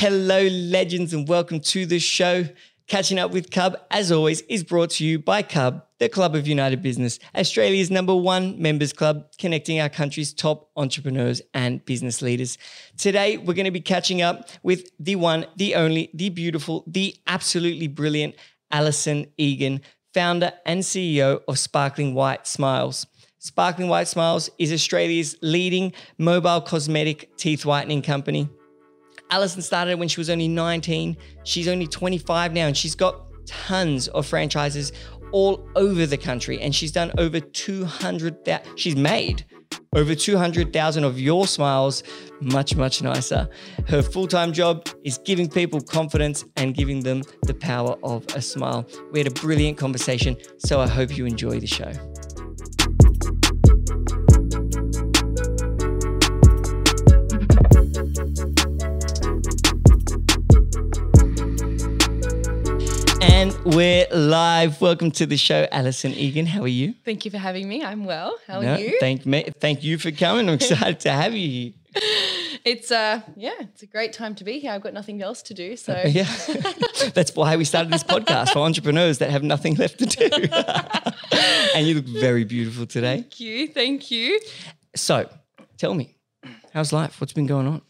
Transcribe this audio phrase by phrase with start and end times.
[0.00, 2.44] Hello, legends, and welcome to the show.
[2.86, 6.46] Catching up with Cub, as always, is brought to you by Cub, the Club of
[6.46, 12.58] United Business, Australia's number one members club, connecting our country's top entrepreneurs and business leaders.
[12.96, 17.16] Today, we're going to be catching up with the one, the only, the beautiful, the
[17.26, 18.36] absolutely brilliant
[18.70, 19.80] Alison Egan,
[20.14, 23.04] founder and CEO of Sparkling White Smiles.
[23.40, 28.48] Sparkling White Smiles is Australia's leading mobile cosmetic teeth whitening company.
[29.30, 31.16] Alison started when she was only 19.
[31.44, 34.92] She's only 25 now, and she's got tons of franchises
[35.32, 36.60] all over the country.
[36.60, 39.44] And she's done over 200,000, she's made
[39.94, 42.02] over 200,000 of your smiles
[42.40, 43.48] much, much nicer.
[43.88, 48.42] Her full time job is giving people confidence and giving them the power of a
[48.42, 48.86] smile.
[49.12, 51.92] We had a brilliant conversation, so I hope you enjoy the show.
[63.38, 64.80] And we're live.
[64.80, 66.44] Welcome to the show, Alison Egan.
[66.44, 66.94] How are you?
[67.04, 67.84] Thank you for having me.
[67.84, 68.36] I'm well.
[68.48, 68.96] How are No, you?
[68.98, 69.48] Thank me.
[69.60, 70.48] Thank you for coming.
[70.48, 71.72] I'm excited to have you here.
[72.64, 74.72] it's uh yeah, it's a great time to be here.
[74.72, 75.76] I've got nothing else to do.
[75.76, 76.24] So Yeah,
[77.14, 80.28] that's why we started this podcast for entrepreneurs that have nothing left to do.
[81.76, 83.18] and you look very beautiful today.
[83.18, 83.68] thank you.
[83.68, 84.40] Thank you.
[84.96, 85.28] So,
[85.76, 86.16] tell me,
[86.72, 87.20] how's life?
[87.20, 87.82] What's been going on?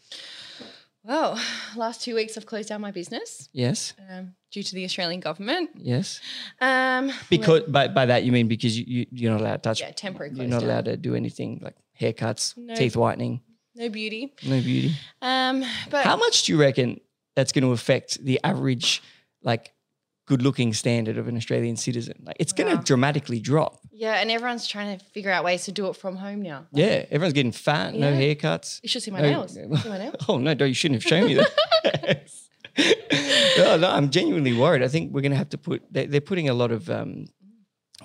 [1.03, 1.39] Well,
[1.75, 5.69] last two weeks I've closed down my business Yes, um, due to the Australian government.
[5.75, 6.19] yes.
[6.61, 9.81] Um Because by, by that you mean because you, you you're not allowed to touch.
[9.81, 10.69] yeah, temporary you're not down.
[10.69, 12.75] allowed to do anything like haircuts, No.
[12.75, 13.41] teeth whitening,
[13.75, 14.33] No beauty.
[14.45, 14.91] no beauty.
[15.21, 16.99] Um but How much do you reckon
[17.35, 19.01] that's going to affect the average,
[19.43, 19.71] like,
[20.25, 22.15] good-looking standard of an Australian citizen?
[22.25, 23.79] Like, it's going to dramatically drop.
[23.93, 26.67] yeah, and everyone's trying to figure out ways to do it from home now.
[26.73, 28.79] Yeah, everyone's getting fat, no haircuts.
[28.83, 29.53] You should see my No- nails.
[29.53, 30.15] See my nails?
[30.27, 31.51] Oh no, no, you shouldn't have shown me that.
[33.57, 34.83] no, no, I'm genuinely worried.
[34.83, 35.83] I think we're going to have to put.
[35.91, 37.25] They're, they're putting a lot of, um,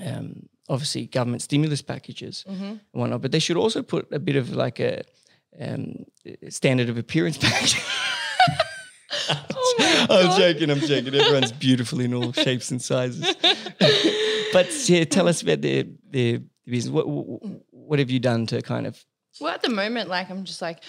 [0.05, 2.65] um, obviously, government stimulus packages Mm-hmm.
[2.65, 5.03] and whatnot, but they should also put a bit of like a
[5.61, 6.05] um,
[6.49, 7.81] standard of appearance package.
[10.07, 10.71] Oh I'm joking.
[10.71, 11.15] I'm joking.
[11.15, 13.35] Everyone's beautiful in all shapes and sizes.
[14.53, 16.93] but yeah, tell us about the the business.
[16.93, 17.41] What, what
[17.71, 19.03] what have you done to kind of
[19.41, 20.83] Well, at the moment, like I'm just like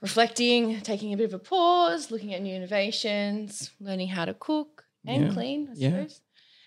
[0.00, 4.84] reflecting, taking a bit of a pause, looking at new innovations, learning how to cook
[5.06, 5.90] and Yeah, clean, I yeah.
[5.90, 6.20] suppose.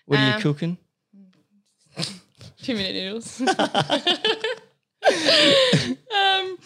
[0.06, 0.78] what are you Um, cooking?
[2.62, 3.40] Two minute noodles.
[6.14, 6.58] um,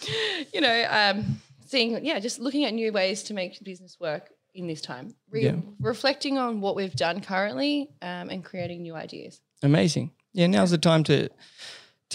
[0.52, 4.66] you know, um, seeing, yeah, just looking at new ways to make business work in
[4.66, 5.14] this time.
[5.31, 5.56] Re- Yeah.
[5.81, 9.41] Reflecting on what we've done currently um, and creating new ideas.
[9.62, 10.12] Amazing.
[10.32, 11.28] Yeah, now's the time to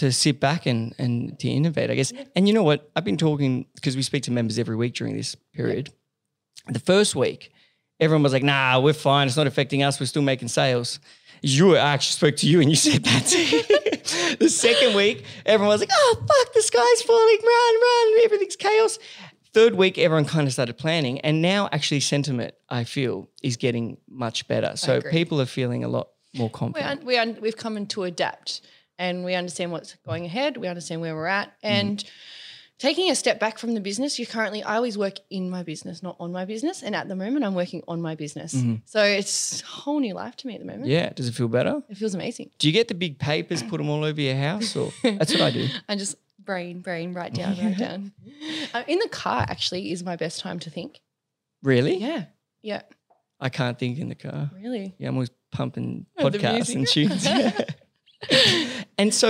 [0.00, 2.12] to sit back and and to innovate, I guess.
[2.36, 2.90] And you know what?
[2.96, 5.92] I've been talking because we speak to members every week during this period.
[6.68, 7.52] The first week,
[7.98, 9.26] everyone was like, "Nah, we're fine.
[9.28, 9.98] It's not affecting us.
[10.00, 11.00] We're still making sales."
[11.42, 14.36] You, I actually spoke to you and you said that.
[14.38, 17.38] the second week, everyone was like, "Oh fuck, the sky's falling!
[17.42, 18.24] Run, run!
[18.24, 18.98] Everything's chaos."
[19.52, 23.96] Third week, everyone kind of started planning, and now actually sentiment, I feel, is getting
[24.08, 24.76] much better.
[24.76, 27.04] So people are feeling a lot more We confident.
[27.04, 28.60] we un- we've come in to adapt
[29.00, 30.56] and we understand what's going ahead.
[30.58, 31.52] We understand where we're at.
[31.62, 32.04] And
[32.78, 36.02] taking a step back from the business, you currently, I always work in my business,
[36.02, 36.82] not on my business.
[36.82, 38.54] And at the moment, I'm working on my business.
[38.84, 40.86] So it's a whole new life to me at the moment.
[40.86, 41.82] Yeah, does it feel better?
[41.88, 42.50] It feels amazing.
[42.58, 45.40] Do you get the big papers, put them all over your house, or that's what
[45.40, 45.66] I do?
[45.88, 48.12] I just brain, brain, write down, write down.
[48.74, 51.00] Uh, in the car, actually, is my best time to think.
[51.62, 51.96] Really?
[51.96, 52.24] Yeah.
[52.62, 52.82] Yeah.
[53.40, 54.50] I can't think in the car.
[54.54, 54.94] Really.
[54.98, 57.26] Yeah, I'm always pumping Oh, podcasts and tunes.
[59.00, 59.28] and so,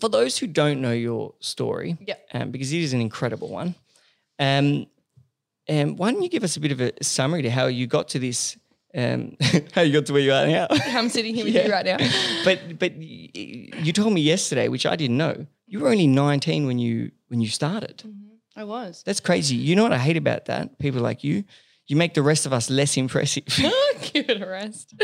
[0.00, 2.16] for those who don't know your story, Yeah.
[2.34, 3.74] um, because it is an incredible one,
[4.38, 4.86] um,
[5.68, 8.08] um, why don't you give us a bit of a summary to how you got
[8.08, 8.56] to this,
[8.94, 9.36] um,
[9.74, 10.66] how you got to where you are now?
[10.98, 11.66] I'm sitting here with Yeah.
[11.66, 11.98] you right now.
[12.44, 16.78] but but you told me yesterday, which I didn't know, you were only 19 when
[16.78, 18.02] you when you started.
[18.56, 19.02] I was.
[19.06, 19.56] That's crazy.
[19.56, 20.78] You know what I hate about that?
[20.78, 21.44] People like you,
[21.88, 23.44] you make the rest of us less impressive.
[24.12, 24.94] Give it a rest.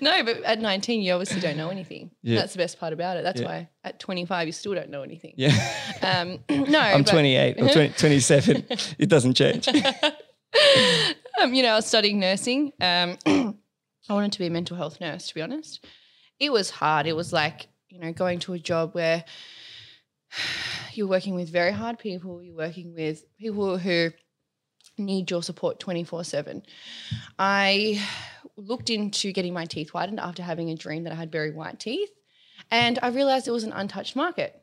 [0.00, 2.10] No, but at 19, you obviously don't know anything.
[2.22, 2.40] Yeah.
[2.40, 3.22] That's the best part about it.
[3.24, 3.46] That's Yeah.
[3.46, 5.32] why at 25, you still don't know anything.
[5.36, 5.54] yeah.
[6.02, 6.40] Um,
[6.70, 8.66] no, I'm but, 28 or 20, 27.
[8.98, 9.68] It doesn't change.
[11.40, 12.72] Um, you know, I was studying nursing.
[12.80, 15.84] Um, I wanted to be a mental health nurse, to be honest.
[16.38, 17.06] It was hard.
[17.06, 19.24] It was like, you know, going to a job where
[20.94, 24.10] you're working with very hard people, you're working with people who
[24.98, 26.62] need your support 24 7.
[27.38, 28.02] I
[28.56, 31.78] looked into getting my teeth whitened after having a dream that I had very white
[31.78, 32.10] teeth,
[32.70, 34.60] and I realized it was an untouched market.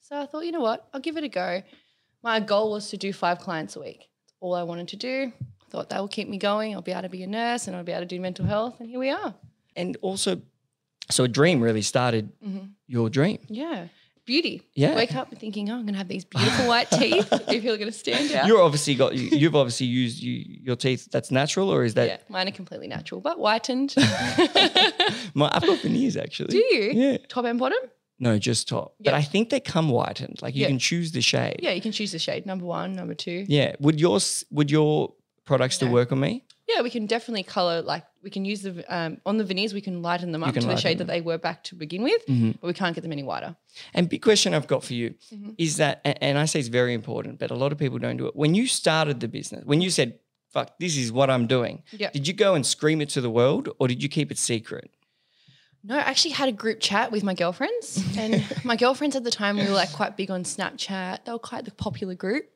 [0.00, 1.62] So I thought, you know what, I'll give it a go.
[2.22, 3.98] My goal was to do five clients a week.
[3.98, 5.32] That's all I wanted to do.
[5.40, 6.74] I Thought that will keep me going.
[6.74, 8.78] I'll be able to be a nurse and I'll be able to do mental health.
[8.78, 9.34] And here we are.
[9.74, 10.42] And also,
[11.10, 12.66] so a dream really started mm-hmm.
[12.86, 13.38] your dream.
[13.48, 13.88] Yeah.
[14.24, 14.62] Beauty.
[14.74, 14.94] Yeah.
[14.94, 17.32] Wake up thinking, oh, I'm going to have these beautiful white teeth.
[17.32, 18.46] I feel going to stand out.
[18.46, 21.08] You're obviously got you, you've obviously used you, your teeth.
[21.10, 22.06] That's natural, or is that?
[22.06, 23.94] yeah, mine are completely natural, but whitened.
[25.34, 26.48] My, I've got veneers actually.
[26.50, 26.90] Do you?
[26.94, 27.16] Yeah.
[27.28, 27.78] Top and bottom?
[28.20, 28.94] No, just top.
[29.00, 30.40] But I think they come whitened.
[30.40, 30.68] Like you Yeah.
[30.68, 31.56] can choose the shade.
[31.60, 32.46] Yeah, you can choose the shade.
[32.46, 33.44] Number one, number two.
[33.48, 33.74] Yeah.
[33.80, 35.12] Would yours would your
[35.44, 36.44] products still work on me?
[36.74, 39.74] Yeah, we can definitely color like we can use the um, on the veneers.
[39.74, 41.06] We can lighten them up to the shade them.
[41.06, 42.58] that they were back to begin with, Mhm.
[42.60, 43.56] but we can't get them any whiter.
[43.94, 45.54] And big question I've got for you Mhm.
[45.58, 48.26] is that, and I say it's very important, but a lot of people don't do
[48.26, 48.36] it.
[48.36, 50.18] When you started the business, when you said,
[50.50, 52.10] "Fuck, this is what I'm doing," Yeah.
[52.10, 54.90] did you go and scream it to the world, or did you keep it secret?
[55.84, 59.32] No, I actually had a group chat with my girlfriends, and my girlfriends at the
[59.32, 61.24] time we were like quite big on Snapchat.
[61.24, 62.48] They were quite the popular group.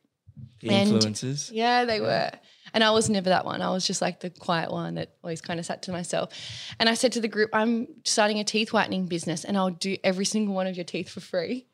[0.61, 1.51] The And- influencers.
[1.53, 2.31] Yeah, they were.
[2.73, 3.61] And I was never that one.
[3.61, 6.31] I was just like the quiet one that always kind of sat to myself.
[6.79, 9.97] And I said to the group, I'm starting a teeth whitening business and I'll do
[10.03, 11.67] every single one of your teeth for free.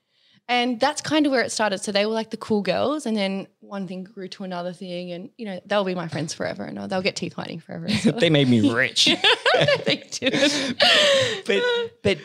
[0.50, 1.78] And that's kind of where it started.
[1.80, 3.06] So they were like the cool girls.
[3.06, 5.12] And then one thing grew to another thing.
[5.14, 7.88] And, you know, they'll be my friends forever and they'll get teeth whitening forever.
[8.20, 9.06] they made me rich.
[9.86, 10.34] they did.
[11.46, 11.64] but
[12.04, 12.18] but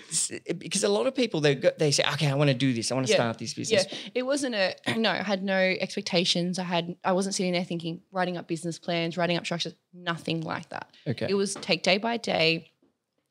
[0.58, 2.90] because a lot of people they go, they say, okay, I want to do this.
[2.90, 3.18] I want to Yeah.
[3.18, 3.86] start this Yeah, business.
[4.16, 5.10] it wasn't a no.
[5.10, 6.58] I had no expectations.
[6.58, 10.40] I had I wasn't sitting there thinking, writing up business plans, writing up structures, nothing
[10.40, 10.90] like that.
[11.06, 11.26] Okay.
[11.30, 12.72] It was take day by day.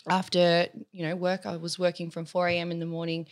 [0.10, 2.72] After you know work, I was working from four a.m.
[2.72, 3.28] in the morning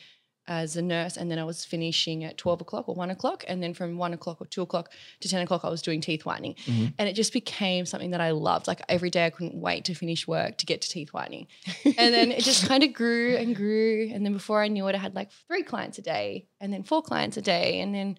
[0.48, 3.62] as a nurse, and then I was finishing at twelve o'clock or one o'clock, and
[3.64, 6.56] then from one o'clock or two o'clock to ten o'clock, I was doing teeth whitening,
[6.66, 6.94] Mhm.
[7.00, 8.68] and it just became something that I loved.
[8.68, 11.48] Like every day, I couldn't wait to finish work to get to teeth whitening,
[11.86, 14.96] and then it just kind of grew and grew, and then before I knew it,
[14.96, 18.18] I had like three clients a day, and then four clients a day, and then.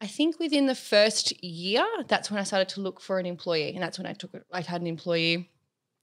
[0.00, 3.74] I think within the first year, that's when I started to look for an employee,
[3.74, 4.44] and that's when I took it.
[4.52, 5.50] I had an employee.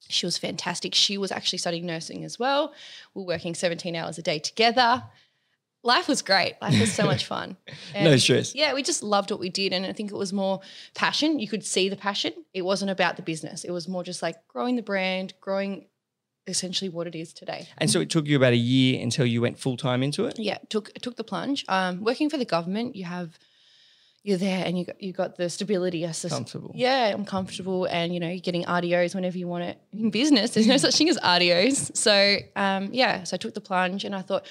[0.09, 0.93] She was fantastic.
[0.93, 2.73] She was actually studying nursing as well.
[3.13, 5.01] We were working 17 hours a day together.
[5.85, 6.55] Life was great.
[6.61, 7.57] Life was so much fun.
[7.93, 8.55] No stress.
[8.55, 9.71] Yeah, we just loved what we did.
[9.71, 10.59] And I think it was more
[10.95, 11.37] passion.
[11.39, 12.33] You could see the passion.
[12.55, 13.63] It wasn't about the business.
[13.63, 15.85] It was more just like growing the brand, growing
[16.47, 17.67] essentially what it is today.
[17.77, 20.39] And so it took you about a year until you went full time into it.
[20.39, 21.65] Yeah, took took the plunge.
[21.67, 23.37] Um, working for the government, you have
[24.23, 26.03] you're there and you got you got the stability.
[26.05, 26.71] I sus- Comfortable.
[26.73, 29.79] Yeah, I'm comfortable, and you know, you're getting RDOs whenever you want it.
[29.93, 31.95] In business, there's no such thing as RDOs.
[31.95, 34.47] So um, yeah, so I took the plunge, and I thought,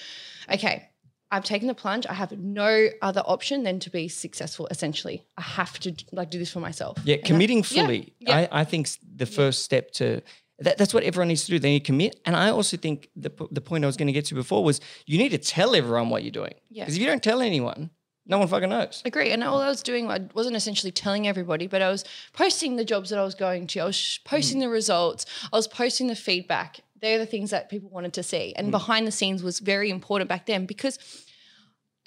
[0.53, 0.89] okay,
[1.35, 2.07] I've taken the plunge.
[2.07, 4.69] I have no other option than to be successful.
[4.71, 6.99] Essentially, I have to like do this for myself.
[7.05, 8.15] Yeah, And committing yeah, fully.
[8.21, 8.49] yeah.
[8.53, 10.23] I, I think the first step to
[10.61, 11.59] that, that's what everyone needs to do.
[11.59, 12.21] They need to commit.
[12.25, 14.81] And I also think the, the point I was going to get to before was
[15.07, 16.55] you need to tell everyone what you're doing.
[16.71, 16.85] Yeah.
[16.85, 17.91] Because if you don't tell anyone,
[18.27, 19.03] no one fucking knows.
[19.05, 19.31] Agree.
[19.31, 22.85] And all I was doing, I wasn't essentially telling everybody, but I was posting the
[22.85, 23.81] jobs that I was going to.
[23.81, 24.63] I was posting mm.
[24.63, 25.27] the results.
[25.53, 26.81] I was posting the feedback.
[27.01, 28.55] They're the things that people wanted to see.
[28.57, 28.71] And mm.
[28.71, 30.99] behind the scenes was very important back then because,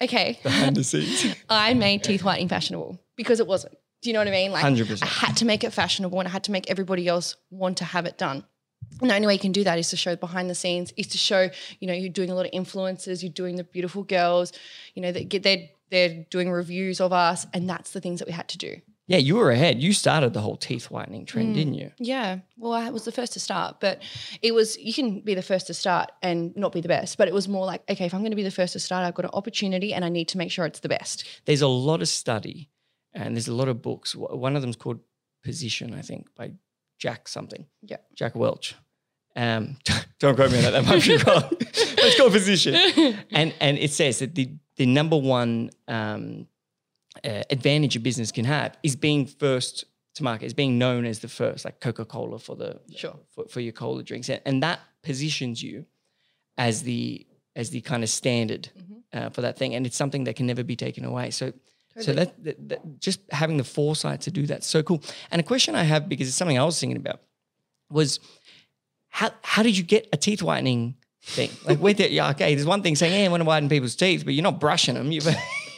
[0.00, 1.34] okay, Behind the scenes.
[1.48, 3.76] I made teeth whitening fashionable because it wasn't.
[4.00, 4.52] Do you know what I mean?
[4.52, 5.02] Like 100%.
[5.02, 7.84] I had to make it fashionable and I had to make everybody else want to
[7.84, 8.44] have it done.
[9.00, 11.08] And the only way you can do that is to show behind the scenes, is
[11.08, 11.50] to show,
[11.80, 14.52] you know, you're doing a lot of influences, you're doing the beautiful girls,
[14.94, 18.28] you know, that get they're they're doing reviews of us, and that's the things that
[18.28, 18.76] we had to do.
[19.08, 19.82] Yeah, you were ahead.
[19.82, 21.26] You started the whole teeth whitening Mm.
[21.26, 21.90] trend, didn't you?
[21.98, 22.40] Yeah.
[22.58, 24.00] Well, I was the first to start, but
[24.42, 27.16] it was, you can be the first to start and not be the best.
[27.18, 29.04] But it was more like, okay, if I'm going to be the first to start,
[29.04, 31.24] I've got an opportunity and I need to make sure it's the best.
[31.46, 32.68] There's a lot of study
[33.14, 34.14] and there's a lot of books.
[34.14, 35.00] One of them's called
[35.42, 36.52] Position, I think, by
[36.98, 37.64] Jack something.
[37.82, 37.98] Yeah.
[38.14, 38.74] Jack Welch.
[39.34, 39.78] Um,
[40.18, 40.72] don't quote me on that.
[40.72, 41.44] That might be wrong.
[41.50, 42.74] but it's called Position.
[43.30, 46.46] and and it says that the the number one um,
[47.24, 49.84] uh, advantage a business can have is being first
[50.14, 53.16] to market, is being known as the first, like Coca Cola for the Sure.
[53.34, 55.86] for, for your cola drinks, and, and that positions you
[56.56, 59.18] as the as the kind of standard Mm-hmm.
[59.26, 61.30] uh, for that thing, and it's something that can never be taken away.
[61.30, 61.52] So.
[62.00, 65.02] So that, that, that just having the foresight to do that, so cool.
[65.32, 67.18] And a question I have because it's something I was thinking about
[67.90, 68.20] was
[69.08, 70.94] how how did you get a teeth whitening
[71.24, 71.50] thing?
[71.64, 72.54] Like with it, yeah, okay.
[72.54, 74.94] There's one thing saying, "Hey, I want to whiten people's teeth," but you're not brushing
[74.94, 75.10] them.
[75.10, 75.26] You've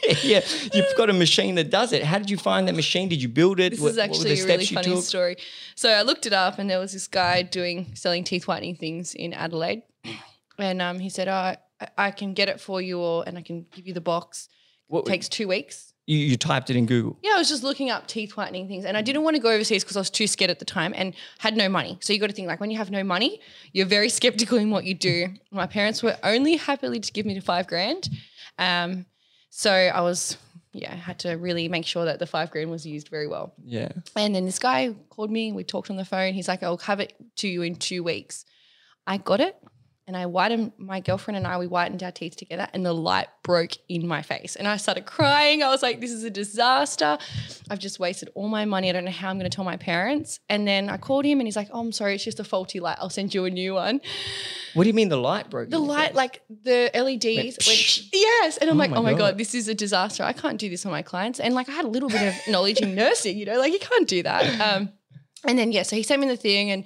[0.23, 0.41] yeah,
[0.73, 2.03] you've got a machine that does it.
[2.03, 3.09] How did you find that machine?
[3.09, 3.71] Did you build it?
[3.71, 5.03] This What- is actually a really funny took?
[5.03, 5.35] story.
[5.75, 9.13] So I looked it up, and there was this guy doing selling teeth whitening things
[9.13, 9.83] in Adelaide,
[10.57, 11.57] and um, he said, "Oh, I,
[11.97, 14.49] I can get it for you, or and I can give you the box.
[14.87, 17.17] What- It takes two weeks." You, you typed it in Google.
[17.21, 19.49] Yeah, I was just looking up teeth whitening things, and I didn't want to go
[19.51, 21.99] overseas because I was too scared at the time and had no money.
[22.01, 23.39] So you got to think like when you have no money,
[23.71, 25.27] you're very skeptical in what you do.
[25.51, 28.09] My parents were only happily to give me the five grand,
[28.57, 29.05] um,
[29.51, 30.37] so I was
[30.73, 33.53] yeah, I had to really make sure that the five grand was used very well.
[33.63, 33.91] Yeah.
[34.15, 35.51] And then this guy called me.
[35.51, 36.33] We talked on the phone.
[36.33, 38.45] He's like, "I'll have it to you in two weeks."
[39.05, 39.57] I got it,
[40.11, 40.73] and I whitened.
[40.77, 44.21] My girlfriend and I we whitened our teeth together, and the light broke in my
[44.21, 45.63] face, and I started crying.
[45.63, 47.17] I was like, "This is a disaster.
[47.69, 48.89] I've just wasted all my money.
[48.89, 51.39] I don't know how I'm going to tell my parents." And then I called him,
[51.39, 52.15] and he's like, "Oh, I'm sorry.
[52.15, 52.97] It's just a faulty light.
[52.99, 54.01] I'll send you a new one."
[54.73, 55.69] What do you mean the light broke?
[55.69, 56.15] The light, face?
[56.15, 57.67] like the LEDs, psh.
[57.67, 58.57] went, yes.
[58.57, 59.19] And I'm Oh like, my oh my God.
[59.19, 60.23] God, this is a disaster.
[60.23, 61.39] I can't do this on my clients.
[61.39, 63.79] And like, I had a little bit of knowledge in nursing, you know, like you
[63.79, 64.43] can't do that.
[64.61, 64.89] Um,
[65.45, 66.85] and then, yeah, so he sent me the thing and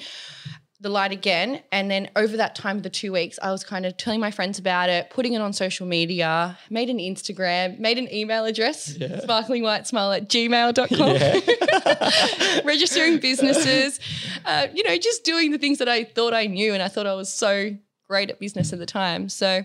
[0.81, 1.61] the light again.
[1.71, 4.31] And then over that time of the two weeks, I was kind of telling my
[4.31, 8.95] friends about it, putting it on social media, made an Instagram, made an email address,
[8.97, 9.19] Yeah.
[9.21, 13.99] sparklingwhitesmile at gmail.com registering businesses,
[14.45, 16.73] uh, you know, just doing the things that I thought I knew.
[16.73, 17.75] And I thought I was so
[18.07, 19.29] great at business at the time.
[19.29, 19.63] So,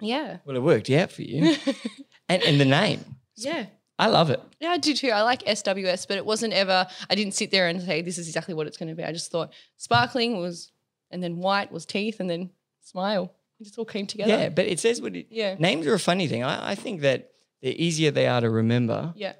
[0.00, 0.38] yeah.
[0.44, 1.56] well, it worked out for you.
[2.28, 3.04] and and the name,
[3.36, 3.66] Yeah.
[3.98, 4.40] I love it.
[4.60, 5.10] Yeah, I do too.
[5.10, 8.26] I like SWS, but it wasn't ever, I didn't sit there and say, this is
[8.26, 9.04] exactly what it's going to be.
[9.04, 10.72] I just thought sparkling was,
[11.10, 12.50] and then white was teeth, and then
[12.82, 13.32] smile.
[13.60, 14.32] It just all came together.
[14.32, 15.28] Yeah, but it says what it.
[15.30, 15.54] Yeah.
[15.60, 16.42] Names are a funny thing.
[16.42, 17.30] I, I think that
[17.62, 19.34] the easier they are to remember, Yeah.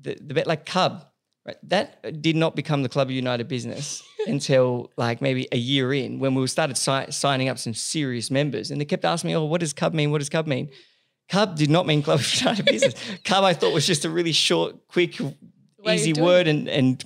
[0.00, 1.04] the, the bit like Cub,
[1.44, 1.56] right?
[1.64, 6.20] That did not become the Club of United Business until like maybe a year in
[6.20, 8.70] when we started si- signing up some serious members.
[8.70, 10.12] And they kept asking me, oh, what does Cub mean?
[10.12, 10.70] What does Cub mean?
[11.28, 12.94] Cub did not mean Club of United Business.
[13.24, 15.18] Cub, I thought, was just a really short, quick,
[15.78, 16.48] way easy word.
[16.48, 17.04] And, and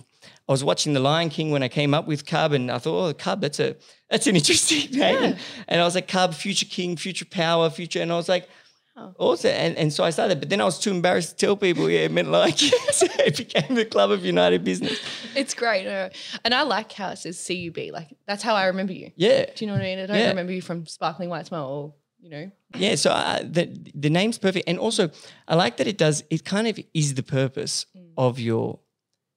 [0.49, 3.09] I was watching The Lion King when I came up with Cub, and I thought,
[3.09, 3.77] oh, Cub, that's a
[4.11, 5.23] that's an interesting name.
[5.23, 5.39] And,
[5.69, 8.01] and I was like, Cub, future king, future power, future.
[8.03, 8.49] And I was like,
[8.95, 9.15] Wow.
[9.19, 11.89] also, and, and so I started, but then I was too embarrassed to tell people,
[11.89, 12.59] yeah, it meant like,
[12.93, 15.01] so it became the Club of United Business.
[15.35, 15.87] It's great.
[15.87, 16.11] uh,
[16.45, 17.91] and I like how it says CUB.
[17.91, 19.11] Like, that's how I remember you.
[19.17, 19.47] Yeah.
[19.47, 19.99] Do you know what I mean?
[19.99, 20.29] I don't Yeah.
[20.29, 22.95] remember you from Sparkling White Smile or, you know, Yeah.
[22.95, 23.65] So uh, the,
[23.95, 24.69] the name's perfect.
[24.69, 25.11] And also,
[25.49, 27.87] I like that it does, it kind of is the purpose
[28.17, 28.79] of your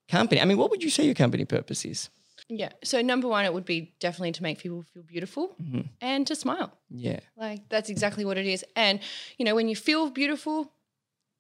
[0.10, 0.40] company.
[0.42, 2.10] I mean, what would you say your company purpose is?
[2.48, 2.70] yeah.
[2.84, 5.90] So, number one, it would be definitely to make people feel beautiful Mhm.
[6.00, 6.72] and to smile.
[6.92, 7.22] Yeah.
[7.36, 8.64] Like that's exactly what it is.
[8.76, 9.00] And
[9.40, 10.72] you know, when you feel beautiful,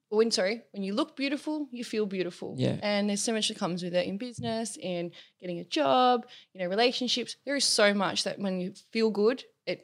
[0.10, 2.56] or when sorry, when you look beautiful, you feel beautiful.
[2.58, 2.78] Yeah.
[2.82, 6.60] And there's so much that comes with it in business, in getting a job, you
[6.62, 7.36] know, relationships.
[7.46, 9.80] There is so much that when you feel good, it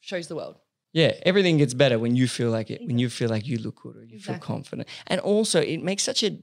[0.00, 0.56] shows the world.
[0.92, 3.76] Yeah, everything gets better when you feel like it, when you feel like you look
[3.82, 4.88] good or you feel confident.
[5.06, 6.38] And also, it makes such a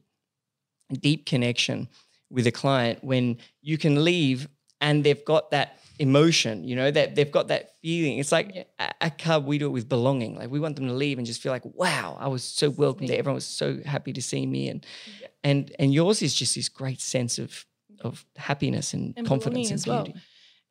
[0.93, 1.87] deep connection
[2.29, 4.47] with a client when you can leave
[4.81, 8.19] and they've got that emotion, you know, that they've got that feeling.
[8.19, 8.63] It's like Yeah.
[8.79, 10.35] at at Cub, we do it with belonging.
[10.35, 13.09] Like we want them to leave and just feel like, wow, I was so welcomed.
[13.09, 13.15] me.
[13.15, 14.69] Everyone was so happy to see me.
[14.69, 14.85] And
[15.21, 15.27] Yeah.
[15.43, 17.65] and and yours is just this great sense of
[18.01, 20.07] of happiness and, And confidence and as well.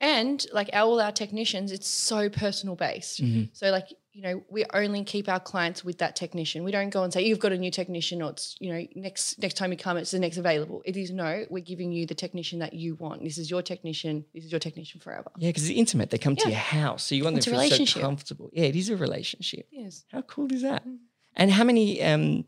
[0.01, 3.23] And like all our technicians, it's so personal based.
[3.23, 3.49] Mhm.
[3.53, 6.63] So like, you know, we only keep our clients with that technician.
[6.63, 9.39] We don't go and say, you've got a new technician or it's, you know, next
[9.41, 10.83] next time you come, it's the next available.
[10.85, 13.25] It is no, we're giving you the technician that you want.
[13.25, 14.25] This is your technician.
[14.35, 15.31] This is your technician forever.
[15.39, 16.11] Yeah, because it's intimate.
[16.11, 18.03] They come to your house, so you want It's them to feel so relationship.
[18.03, 18.51] comfortable.
[18.53, 19.67] Yeah, it is a relationship.
[19.73, 20.05] Yes.
[20.13, 20.87] How cool is that?
[20.87, 20.99] Mm.
[21.37, 22.45] And how many um,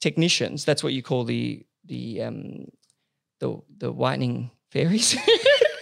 [0.00, 0.64] technicians?
[0.64, 2.66] That's what you call the the um,
[3.38, 5.16] the the whitening fairies.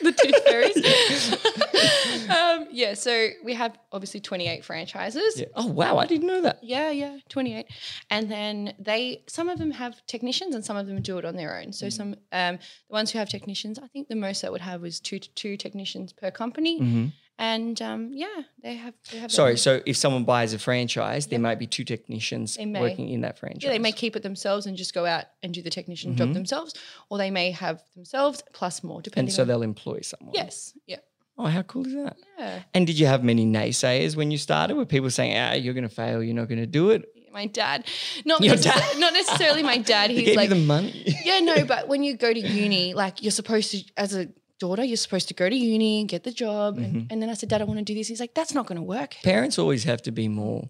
[0.05, 2.29] the tooth fairies.
[2.31, 5.41] um, yeah, so we have obviously 28 franchises.
[5.41, 5.47] yeah.
[5.55, 6.59] Oh wow, I didn't know that.
[6.63, 7.67] Yeah, yeah, 28.
[8.11, 11.37] And then they some of them have technicians and some of them do it on
[11.37, 11.73] their own.
[11.73, 12.59] So some um
[12.89, 15.29] the ones who have technicians, I think the most that would have was two to
[15.35, 16.81] two technicians per company.
[16.81, 17.13] Mhm.
[17.39, 18.27] And um yeah,
[18.63, 21.83] they have they have Sorry, so if someone buys a franchise, there might be two
[21.85, 23.65] technicians working in that franchise.
[23.65, 26.19] yeah, they may keep it themselves and just go out and do the technician Mhm.
[26.19, 26.75] job themselves,
[27.11, 30.33] or they may have themselves plus more, depending and so they'll employ someone.
[30.35, 30.75] Yes.
[30.87, 30.99] Yeah.
[31.37, 32.17] Oh, how cool is that?
[32.39, 32.63] Yeah.
[32.73, 34.77] And did you have many naysayers when you started?
[34.77, 36.23] Were people saying, "Ah, you're going to fail.
[36.23, 37.03] You're not going to do it"?
[37.33, 37.85] My dad.
[38.25, 38.99] Not Your necess- dad?
[39.01, 40.11] not necessarily my dad.
[40.13, 41.05] He He's gave like the money.
[41.25, 44.29] yeah, no, but when you go to uni, like you're supposed to, as a
[44.65, 46.71] daughter, you're supposed to go to uni, get the job.
[46.77, 46.85] Mm-hmm.
[46.85, 48.09] And, and then I said, Dad, I want to do this.
[48.09, 49.11] He's like, that's not going to work.
[49.23, 50.63] Parents always have to be more,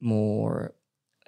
[0.00, 0.72] more.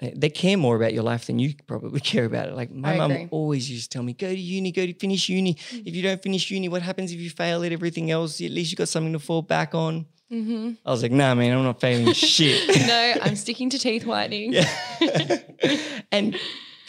[0.03, 2.55] uh, They care more about your life than you probably care about it.
[2.61, 5.53] Like my mum always used to tell me, "Go to uni, go to finish uni.
[5.89, 8.41] If you don't finish uni, what happens if you fail at everything else?
[8.41, 10.73] At least you got something to fall back on." Mm-hmm.
[10.87, 12.61] I was like, "Nah, man, I'm not failing shit."
[12.93, 14.55] no, I'm sticking to teeth whitening.
[16.13, 16.37] And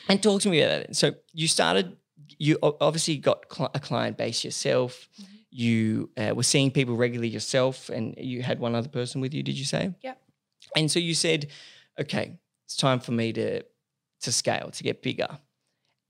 [0.09, 0.95] and talk to me about that.
[0.95, 1.95] So you started.
[2.39, 5.09] You obviously got cli- a client base yourself.
[5.21, 5.33] Mm-hmm.
[5.51, 9.43] You uh, were seeing people regularly yourself, and you had one other person with you.
[9.43, 9.93] Did you say?
[10.01, 10.21] Yep.
[10.75, 11.47] And so you said,
[11.99, 13.63] "Okay, it's time for me to
[14.21, 15.39] to scale to get bigger."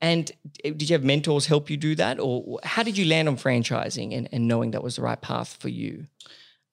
[0.02, 0.32] And
[0.64, 4.16] did you have mentors help you do that, or how did you land on franchising
[4.16, 6.06] and, and knowing that was the right path for you?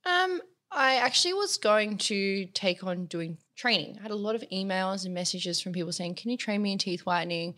[0.04, 3.96] Um, I actually was going to take on doing training.
[3.98, 6.72] I had a lot of emails and messages from people saying, "Can you train me
[6.72, 7.54] in teeth whitening?"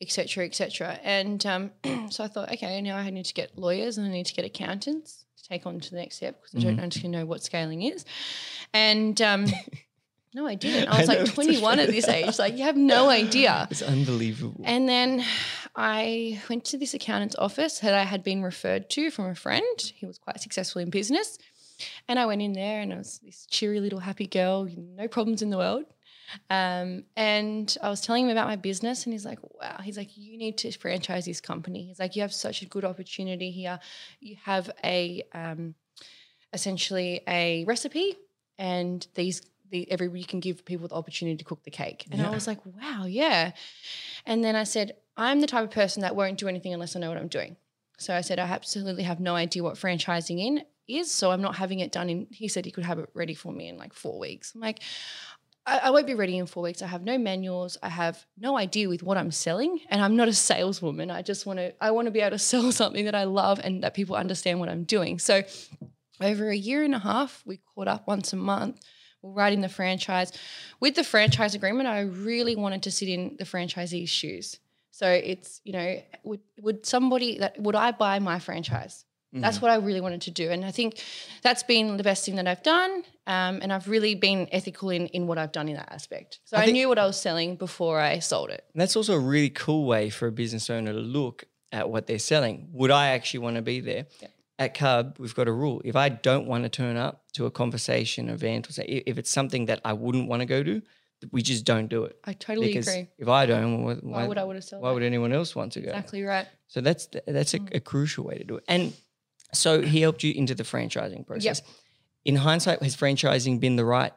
[0.00, 1.70] Etc etc and um,
[2.10, 4.44] so i thought okay now i need to get lawyers and i need to get
[4.44, 7.82] accountants to take on to the next step because i don't actually know what scaling
[7.82, 8.04] is
[8.72, 9.46] and um,
[10.34, 12.76] no i didn't i I was know, like 21 at this age like you have
[12.76, 14.62] no idea It's unbelievable.
[14.64, 15.24] and then
[15.76, 19.92] I went to this accountant's office that I had been referred to from a friend.
[19.94, 21.38] He was quite successful in business.
[22.08, 25.42] And I went in there and I was this cheery little happy girl, no problems
[25.42, 25.84] in the world.
[26.48, 29.78] Um, and I was telling him about my business, and he's like, Wow.
[29.82, 31.84] He's like, You need to franchise this company.
[31.84, 33.78] He's like, You have such a good opportunity here.
[34.20, 35.74] You have a um,
[36.52, 38.16] essentially a recipe,
[38.58, 42.06] and these the every you can give people the opportunity to cook the cake.
[42.10, 43.52] And I was like, Wow, yeah.
[44.26, 47.00] And then I said, I'm the type of person that won't do anything unless I
[47.00, 47.56] know what I'm doing.
[47.98, 51.10] So I said, I absolutely have no idea what franchising in is.
[51.10, 53.52] So I'm not having it done in, he said he could have it ready for
[53.52, 54.54] me in like four weeks.
[54.54, 54.80] I'm like,
[55.66, 56.82] I, I won't be ready in four weeks.
[56.82, 57.76] I have no manuals.
[57.82, 59.80] I have no idea with what I'm selling.
[59.88, 61.10] And I'm not a saleswoman.
[61.10, 63.60] I just want to, I want to be able to sell something that I love
[63.62, 65.18] and that people understand what I'm doing.
[65.18, 65.42] So
[66.20, 68.80] over a year and a half, we caught up once a month.
[69.22, 70.32] We're writing the franchise.
[70.80, 74.58] With the franchise agreement, I really wanted to sit in the franchisee's shoes.
[74.90, 79.04] So it's, you know, would would somebody that would I buy my franchise?
[79.32, 80.50] That's what I really wanted to do.
[80.50, 81.00] And I think
[81.42, 83.04] that's been the best thing that I've done.
[83.28, 86.40] Um, and I've really been ethical in, in what I've done in that aspect.
[86.44, 88.64] So I I, think- knew what I was selling before I sold it.
[88.74, 92.18] That's also a really cool way for a business owner to look at what they're
[92.18, 92.68] selling.
[92.72, 94.06] Would I actually want to be there?
[94.20, 94.28] Yeah.
[94.58, 95.80] At Cub, we've got a rule.
[95.84, 99.30] If I don't want to turn up to a conversation, event, or say if it's
[99.30, 100.82] something that I wouldn't want to go to,
[101.32, 102.18] we just don't do it.
[102.24, 103.08] I totally because agree.
[103.18, 104.94] if I don't, why, Why, would I want to sell why that?
[104.94, 105.88] would anyone else want to go?
[105.90, 106.46] Exactly right.
[106.66, 107.76] So that's that's a, Mm.
[107.76, 108.64] a crucial way to do it.
[108.68, 108.92] And
[109.52, 111.62] so he helped you into the franchising process.
[112.24, 114.12] In hindsight, has franchising been the right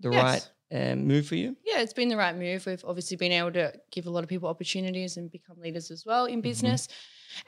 [0.00, 0.50] the Yes.
[0.72, 1.56] right um, move for you?
[1.64, 2.66] Yeah, it's been the right move.
[2.66, 6.04] We've obviously been able to give a lot of people opportunities and become leaders as
[6.04, 6.34] well Mm-hmm.
[6.34, 6.88] in business.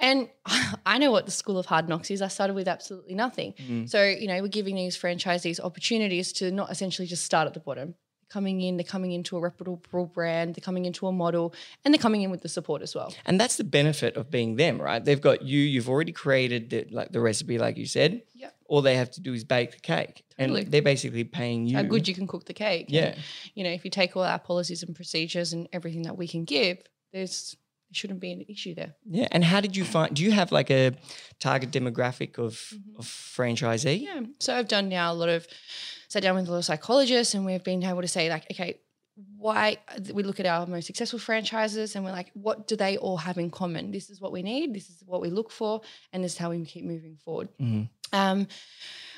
[0.00, 0.28] And
[0.86, 2.20] I know what the school of hard knocks is.
[2.22, 3.54] I started with absolutely nothing.
[3.68, 3.88] Mm.
[3.88, 7.60] So, you know, we're giving these franchisees opportunities to not essentially just start at the
[7.60, 7.94] bottom.
[8.28, 12.00] Coming in, they're coming into a reputable brand, they're coming into a model, and they're
[12.02, 13.14] coming in with the support as well.
[13.24, 15.02] And that's the benefit of being them, right?
[15.04, 15.60] They've got you.
[15.60, 18.22] You've already created the, like the recipe, like you said.
[18.34, 18.54] Yep.
[18.68, 20.62] All they have to do is bake the cake, Totally.
[20.62, 21.76] and they're basically paying you.
[21.76, 22.86] How good you can cook the cake.
[22.88, 23.14] And, Yeah.
[23.54, 26.44] you know, if you take all our policies and procedures and everything that we can
[26.44, 26.78] give,
[27.12, 27.56] there's
[27.88, 28.96] there shouldn't be an issue there.
[29.08, 29.28] Yeah.
[29.30, 30.12] And how did you find?
[30.16, 30.96] Do you have like a
[31.38, 32.98] target demographic of Mhm.
[32.98, 34.00] of franchisee?
[34.02, 34.22] Yeah.
[34.40, 35.46] So I've done now a lot of
[36.08, 38.78] sat down with a lot of psychologists and we've been able to say like, okay,
[39.38, 39.78] why
[40.12, 43.38] we look at our most successful franchises and we're like, what do they all have
[43.38, 43.90] in common?
[43.90, 45.80] This is what we need, this is what we look for,
[46.12, 47.48] and this is how we keep moving forward.
[47.58, 47.88] Mhm.
[48.12, 48.46] Um,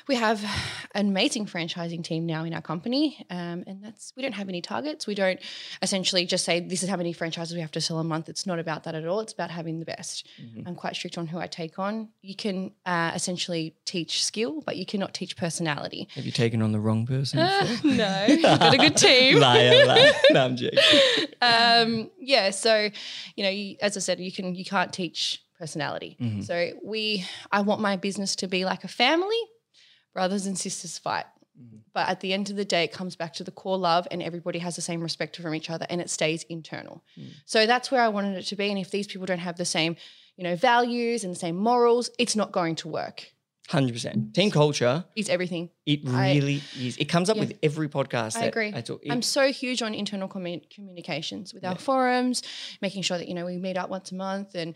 [0.09, 0.43] we have
[0.95, 4.59] an amazing franchising team now in our company, um, and that's we don't have any
[4.61, 5.05] targets.
[5.07, 5.39] We don't
[5.81, 8.27] essentially just say this is how many franchises we have to sell a month.
[8.27, 9.19] It's not about that at all.
[9.21, 10.27] It's about having the best.
[10.41, 10.67] Mhm.
[10.67, 12.09] I'm quite strict on who I take on.
[12.23, 16.07] You can uh, essentially teach skill, but you cannot teach personality.
[16.15, 17.39] Have you taken on the wrong person?
[17.39, 19.39] Uh, no, you've got a good team.
[19.47, 20.11] liar, liar.
[20.31, 20.79] No, I'm joking.
[21.41, 22.89] um, yeah, so
[23.35, 26.17] you know, you, as I said, you can you can't teach personality.
[26.19, 26.43] Mhm.
[26.45, 29.37] So we, I want my business to be like a family.
[30.19, 31.25] Brothers and sisters fight.
[31.57, 31.79] Mhm.
[31.93, 34.21] But at the end of the day, it comes back to the core love, and
[34.21, 37.03] everybody has the same respect from each other, and it stays internal.
[37.17, 37.29] Mm.
[37.45, 38.67] So that's where I wanted it to be.
[38.69, 39.95] And if these people don't have the same,
[40.35, 43.31] you know, values and the same morals, it's not going to work.
[43.69, 44.33] Hundred percent.
[44.33, 45.05] Team culture.
[45.15, 45.69] It's everything.
[45.85, 46.97] It I- really is.
[46.97, 47.43] It comes up Yeah.
[47.43, 48.35] with every podcast.
[48.35, 48.71] I that agree.
[48.75, 49.01] I talk.
[49.09, 52.41] I'm so huge on internal commu- communications with our forums,
[52.81, 54.75] making sure that you know we meet up once a month, and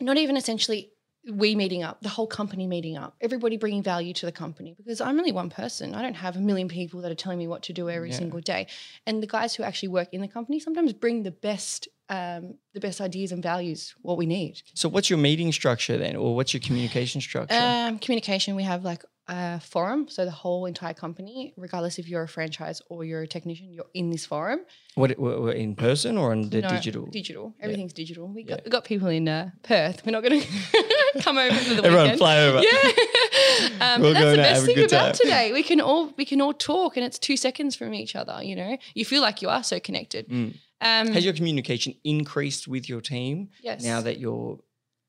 [0.00, 0.90] not even essentially
[1.28, 4.74] we meeting up, the whole company meeting up, everybody bringing value to the company.
[4.76, 5.94] Because I'm only one person.
[5.94, 8.16] I don't have a million people that are telling me what to do every Yeah.
[8.16, 8.66] single day.
[9.06, 12.80] And the guys who actually work in the company sometimes bring the best, um, the
[12.80, 14.62] best ideas and values, what we need.
[14.74, 17.54] so, what's your meeting structure then, or what's your communication structure?
[17.62, 20.08] Um, communication, we have like a forum.
[20.08, 23.86] So the whole entire company, regardless if you're a franchise or you're a technician, you're
[23.94, 24.60] in this forum.
[24.96, 25.12] what,
[25.54, 27.06] in person or in the No, digital?
[27.06, 27.54] Digital.
[27.60, 28.26] Everything's digital.
[28.26, 28.56] We Yeah.
[28.56, 30.04] got, we got people in uh, Perth.
[30.04, 30.46] We're not going to
[31.20, 31.86] come over for the water.
[31.86, 32.18] Everyone weekend.
[32.18, 32.60] fly over.
[32.62, 32.70] Yeah.
[33.94, 35.52] um, and that's the best thing about today.
[35.52, 38.42] We can all we can all talk, and it's two seconds from each other.
[38.42, 40.28] You know, you feel like you are so connected.
[40.28, 40.54] Mm.
[40.82, 43.84] Um, Has your communication increased with your team yes.
[43.84, 44.58] now that you're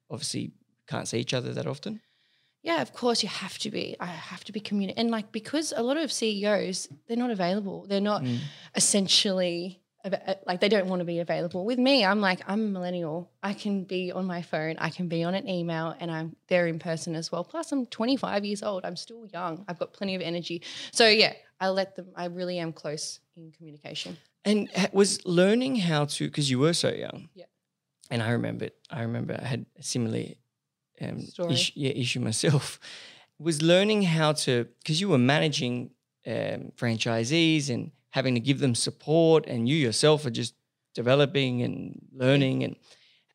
[0.09, 0.51] obviously
[0.87, 2.01] can't see each other that often?
[2.63, 3.95] Yeah, of course you have to be.
[3.99, 7.85] I have to be communi and like because a lot of CEOs they're not available.
[7.87, 8.39] They're not Mm.
[8.75, 9.80] essentially
[10.45, 11.65] like they don't want to be available.
[11.65, 13.31] With me, I'm like I'm a millennial.
[13.43, 14.75] I can be on my phone.
[14.79, 17.43] I can be on an email, and I'm there in person as well.
[17.43, 18.85] Plus, I'm 25 years old.
[18.85, 19.65] I'm still young.
[19.67, 20.61] I've got plenty of energy.
[20.91, 22.07] So yeah, I let them.
[22.15, 24.17] I really am close in communication.
[24.43, 27.29] And was learning how to because you were so young.
[27.35, 27.45] Yeah.
[28.09, 28.69] And I remember.
[28.89, 30.25] I remember I had a similar
[30.99, 31.53] um, Story.
[31.53, 32.79] issue, yeah, issue myself.
[33.39, 35.91] Was learning how to because you were managing
[36.27, 40.53] um, franchisees and having to give them support, and you yourself are just
[40.93, 42.63] developing and learning.
[42.63, 42.75] And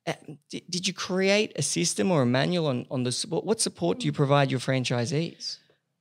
[0.06, 0.12] uh,
[0.50, 3.44] did, did you create a system or a manual on on the support?
[3.44, 5.58] What support do you provide your franchisees?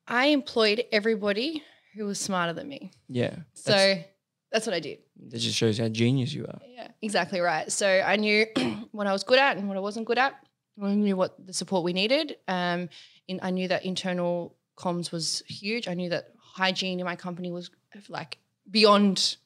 [0.07, 1.63] I employed everybody
[1.95, 2.91] who was smarter than me.
[3.09, 3.35] Yeah.
[3.53, 4.05] So that's-
[4.51, 4.99] that's, what I did.
[5.31, 6.59] that just shows how genius you are.
[6.65, 7.69] Yeah, exactly right.
[7.69, 8.45] So I knew
[8.91, 10.33] what I was good at and what I wasn't good at.
[10.81, 12.37] I knew what the support we needed.
[12.47, 12.87] Um,
[13.27, 15.87] in, I knew that internal comms was huge.
[15.87, 17.69] I knew that hygiene in my company was
[18.07, 18.37] like
[18.69, 19.37] beyond,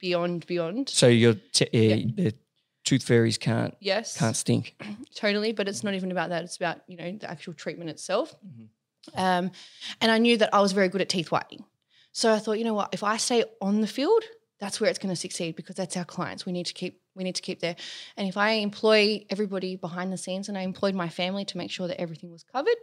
[0.00, 0.88] beyond, beyond.
[0.88, 2.34] So your t- uh, the
[2.84, 4.76] tooth fairies can't Yes, can't stink.
[5.14, 5.52] totally.
[5.52, 6.44] But it's not even about that.
[6.44, 8.34] It's about you know the actual treatment itself.
[8.46, 8.68] Mhm.
[9.14, 9.50] Um,
[10.00, 11.64] and I knew that I was very good at teeth whitening.
[12.12, 12.90] So I thought, you know what?
[12.92, 14.22] If I stay on the field,
[14.60, 16.44] that's where it's going to succeed because that's our clients.
[16.44, 17.74] We need to keep we need to keep there.
[18.16, 21.70] And if I employ everybody behind the scenes, and I employed my family to make
[21.70, 22.76] sure that everything was covered,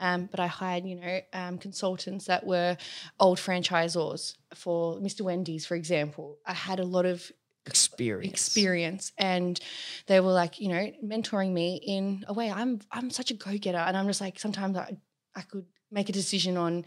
[0.00, 2.76] um, but I hired you know um, consultants that were
[3.20, 5.22] old franchisors for Mr.
[5.22, 6.38] Wendy's, for example.
[6.46, 7.30] I had a lot of
[7.66, 8.30] Experience.
[8.30, 9.58] experience and
[10.06, 13.78] they were like you know mentoring me in a way i'm i'm such a go-getter
[13.78, 14.94] and i'm just like sometimes i
[15.34, 16.84] i could make a decision on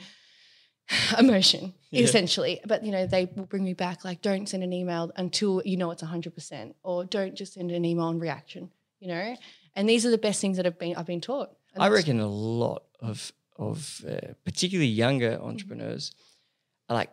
[1.20, 2.04] emotion Yeah.
[2.04, 2.62] essentially.
[2.66, 5.78] But you know they will bring me back like don't send an email until you
[5.78, 9.36] know it's 100% or don't just send an email on reaction you know?
[9.76, 11.50] And these are the best things that have been i've been taught.
[11.74, 16.14] And I reckon a lot of of uh, particularly younger entrepreneurs
[16.90, 17.10] are like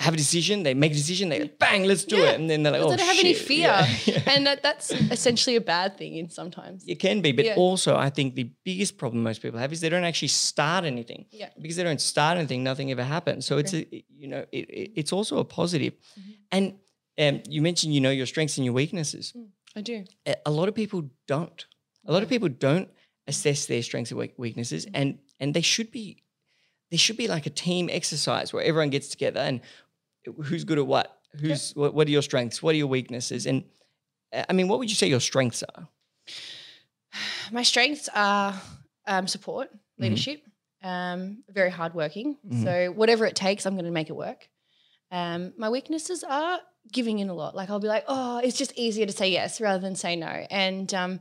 [0.00, 2.48] have a decision, they make a decision, they go, bang, let's do Yeah, it, and
[2.48, 3.74] then they're like, oh they don't have any fear
[4.06, 4.22] Yeah.
[4.32, 7.56] And that, that's essentially a bad thing in sometimes It can be, but Yeah.
[7.56, 11.26] also I think the biggest problem most people have is they don't actually start anything.
[11.32, 11.50] Yeah.
[11.60, 13.44] Because they don't start anything, nothing ever happens.
[13.46, 13.86] So it's a,
[14.22, 15.94] you know, it, it- it's also a positive.
[15.94, 16.34] Mhm.
[16.52, 16.64] And
[17.18, 19.34] um, you mentioned, you know, your strengths and your weaknesses.
[19.76, 21.66] i do a a lot of people don't.
[22.06, 22.88] A lot of people don't
[23.26, 24.90] assess their strengths and weaknesses, Mm.
[25.00, 25.08] and
[25.40, 26.04] and they should be.
[26.90, 29.60] There should be like a team exercise where everyone gets together and
[30.32, 33.64] who's good at what, who's what, what are your strengths, what are your weaknesses, and
[34.48, 35.88] I mean, what would you say your strengths are?
[37.52, 38.54] my strengths are
[39.06, 40.02] um, support, Mm-hmm.
[40.04, 40.42] leadership,
[40.84, 42.36] um, very hardworking.
[42.48, 42.62] Mhm.
[42.62, 44.48] So whatever it takes, I'm going to make it work.
[45.10, 46.60] Um, my weaknesses are
[46.92, 47.56] giving in a lot.
[47.56, 50.28] Like I'll be like, oh, it's just easier to say yes rather than say no.
[50.50, 51.20] And um,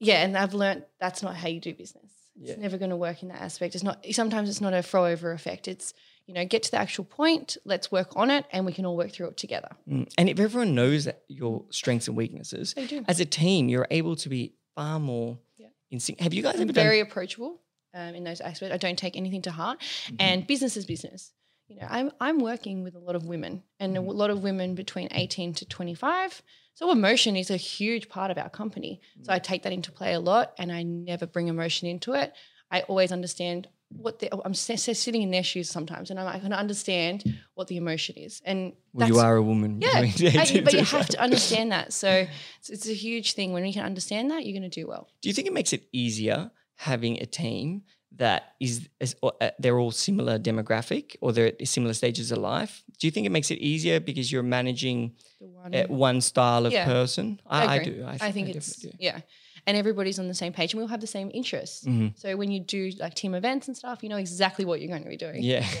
[0.00, 2.10] yeah, and I've learned that's not how you do business.
[2.40, 2.56] It's Yeah.
[2.56, 3.74] never going to work in that aspect.
[3.74, 4.02] It's not.
[4.12, 5.68] Sometimes it's not a throw over effect.
[5.68, 5.92] It's
[6.26, 7.56] you know, get to the actual point.
[7.64, 9.70] Let's work on it, and we can all work through it together.
[9.88, 10.12] Mm.
[10.18, 13.04] And if everyone knows that your strengths and weaknesses, They do.
[13.08, 15.68] as a team, you're able to be far more Yeah.
[15.90, 16.20] in sync.
[16.20, 16.84] Have you guys ever done?
[16.84, 17.60] very approachable
[17.94, 18.74] um, in those aspects.
[18.74, 20.16] I don't take anything to heart, Mm-hmm.
[20.20, 21.32] and business is business.
[21.68, 24.10] You know, I'm I'm working with a lot of women, and a Mm-hmm.
[24.10, 26.42] lot of women between 18 to 25.
[26.74, 29.00] So emotion is a huge part of our company.
[29.22, 29.34] So Mm.
[29.36, 32.34] I take that into play a lot, and I never bring emotion into it.
[32.70, 36.26] I always understand what the, I'm s- s- sitting in their shoes sometimes, and I'm,
[36.26, 39.80] I can understand what the emotion is, and well, you are a woman.
[39.80, 41.92] yeah, I- but you have to understand that.
[41.92, 42.08] So
[42.58, 43.52] it's, it's a huge thing.
[43.52, 45.08] When you can understand that, you're going to do well.
[45.22, 47.82] Do you think it makes it easier having a team
[48.16, 52.38] that is, is or, uh, they're all similar demographic or they're at similar stages of
[52.38, 52.82] life?
[52.98, 56.72] Do you think it makes it easier because you're managing one, uh, one style of
[56.72, 57.40] Yeah, person?
[57.46, 57.96] I, I, agree.
[57.96, 58.04] do.
[58.04, 59.20] I, I think I it's definitely yeah,
[59.68, 61.84] and everybody's on the same page, and we all have the same interests.
[61.84, 62.16] Mhm.
[62.18, 65.02] So when you do like team events and stuff, you know exactly what you're going
[65.02, 65.42] to be doing.
[65.42, 65.66] Yeah,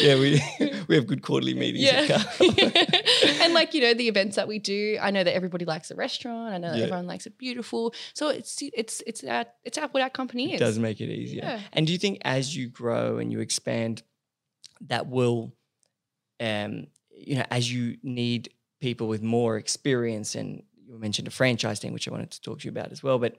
[0.00, 0.14] yeah.
[0.18, 0.40] We
[0.88, 1.84] we have good quarterly meetings.
[1.84, 2.22] Yeah.
[3.42, 5.96] And like you know the events that we do, I know that everybody likes the
[5.96, 6.54] restaurant.
[6.54, 6.84] I know that Yeah.
[6.84, 7.94] everyone likes it beautiful.
[8.14, 10.60] So it's it's it's our, it's our, what our company it is.
[10.60, 11.42] does make it easier.
[11.42, 11.60] Yeah.
[11.72, 14.02] And do you think as you grow and you expand,
[14.88, 15.52] that will,
[16.40, 21.80] um, you know, as you need people with more experience, and you mentioned a franchise
[21.80, 23.36] team, which I wanted to talk to you about as well, but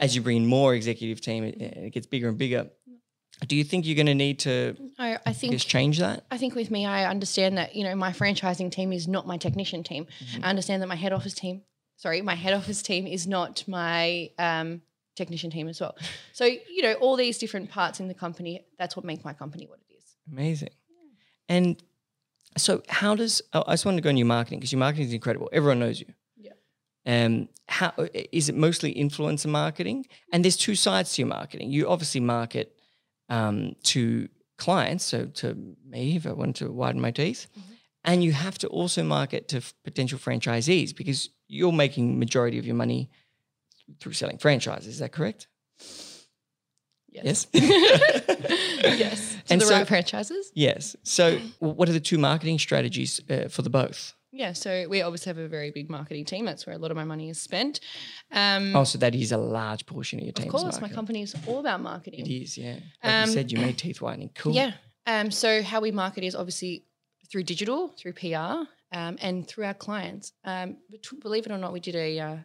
[0.00, 2.70] as you bring in more executive team it- it gets bigger and bigger,
[3.46, 6.24] do you think you're going to need to I, I think just change that?
[6.30, 9.36] I think with me, I understand that you know my franchising team is not my
[9.36, 10.06] technician team.
[10.06, 10.44] Mm-hmm.
[10.44, 11.62] I understand that my head office team,
[11.96, 14.82] sorry, my head office team is not my um,
[15.16, 15.96] technician team as well.
[16.32, 18.64] So you know all these different parts in the company.
[18.78, 20.04] That's what makes my company what it is.
[20.30, 20.70] Amazing.
[21.48, 21.82] And
[22.56, 25.06] so, how does oh, I just wanted to go on your marketing because your marketing
[25.08, 25.50] is incredible.
[25.52, 26.06] Everyone knows you.
[27.06, 27.92] Um, how
[28.32, 30.06] is it mostly influencer marketing?
[30.32, 31.70] And there's two sides to your marketing.
[31.70, 32.76] You obviously market
[33.28, 35.54] um, to clients, so to
[35.86, 37.62] me if I want to widen my teeth, Mhm.
[38.04, 42.66] and you have to also market to f- potential franchisees because you're making majority of
[42.66, 43.10] your money
[44.00, 44.88] through selling franchises.
[44.88, 45.46] Is that correct?
[47.10, 47.46] Yes.
[47.52, 49.36] yes.
[49.46, 50.50] To And the so- right franchises.
[50.54, 50.96] yes.
[51.02, 54.14] So, what are the two marketing strategies uh, for the both?
[54.34, 54.52] Yeah.
[54.52, 56.44] So we obviously have a very big marketing team.
[56.44, 57.80] That's where a lot of my money is spent.
[58.32, 60.46] Um, Oh, so that is a large portion of your team.
[60.46, 62.26] of course, my company is all about marketing.
[62.26, 62.78] It is, yeah.
[63.02, 64.30] Like Um, you said, you made teeth whitening.
[64.34, 64.54] Cool.
[64.54, 64.72] Yeah.
[65.06, 66.84] Um, so how we market is obviously
[67.30, 70.32] through digital, through PR, um, and through our clients.
[70.44, 70.78] Um,
[71.20, 72.36] believe it or not, we did a uh,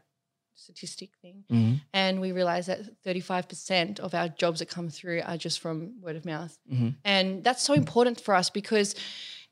[0.56, 5.38] statistic thing, Mhm, and we realized that 35% of our jobs that come through are
[5.38, 6.58] just from word of mouth.
[6.72, 6.96] mhm.
[7.06, 8.94] And that's so important for us because,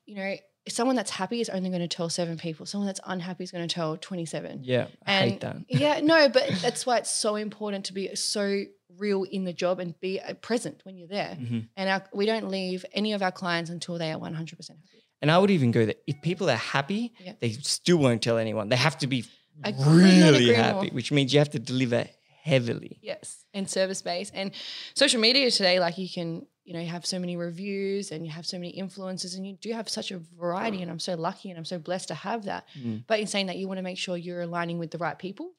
[0.06, 0.36] you know,
[0.70, 2.66] someone that's happy is only going to tell seven people.
[2.66, 4.62] Someone that's unhappy is going to tell 27.
[4.64, 5.56] Yeah, I And hate that.
[5.70, 8.64] yeah, no, but that's why it's so important to be so
[8.98, 11.38] real in the job and be uh, present when you're there.
[11.40, 11.68] Mhm.
[11.76, 15.04] And our, we don't leave any of our clients until they are 100% happy.
[15.22, 17.34] And I would even go that if people are happy, Yeah.
[17.40, 18.70] they still won't tell anyone.
[18.70, 19.26] They have to be
[19.64, 20.96] not really happy, more.
[20.96, 22.06] which means you have to deliver
[22.44, 23.00] heavily.
[23.02, 24.52] Yes, and service based and
[24.94, 25.80] social media today.
[25.80, 28.72] Like you can, you know, you have so many reviews and you have so many
[28.84, 30.82] influences, and you do have such a variety.
[30.82, 32.66] And I'm so lucky and I'm so blessed to have that.
[32.78, 33.06] Mm.
[33.08, 35.54] But in saying that, you want to make sure you're aligning with the right people.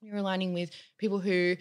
[0.00, 1.56] You're aligning with people who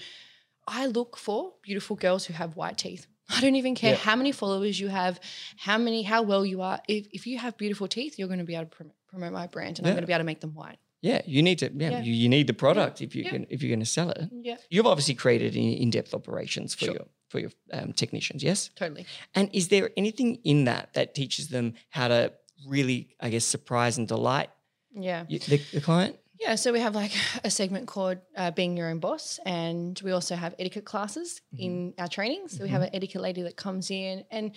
[0.67, 3.07] I look for beautiful girls who have white teeth.
[3.35, 3.97] I don't even care Yeah.
[3.97, 5.19] how many followers you have,
[5.57, 6.79] how many, how well you are.
[6.87, 9.47] If, if you have beautiful teeth, you're going to be able to promote, promote my
[9.47, 10.77] brand, and I'm going to be able to make them white.
[11.01, 11.71] Yeah, you need to.
[11.73, 12.01] Yeah, Yeah.
[12.01, 13.31] You, you need the product if you Yeah.
[13.31, 14.29] can if you're going to sell it.
[14.31, 16.93] Yeah, You've obviously created in- in-depth operations for Sure.
[16.95, 18.43] your for your um, technicians.
[18.43, 18.69] Yes.
[18.75, 19.05] totally.
[19.33, 22.33] And is there anything in that that teaches them how to
[22.67, 24.49] really, I guess, surprise and delight
[24.93, 25.23] Yeah.
[25.27, 26.17] the, the client?
[26.39, 27.13] Yeah, so we have like
[27.45, 31.93] a segment called uh, Being Your Own Boss, and we also have etiquette classes in
[31.97, 32.49] our training.
[32.49, 34.51] So we have an etiquette lady that comes in and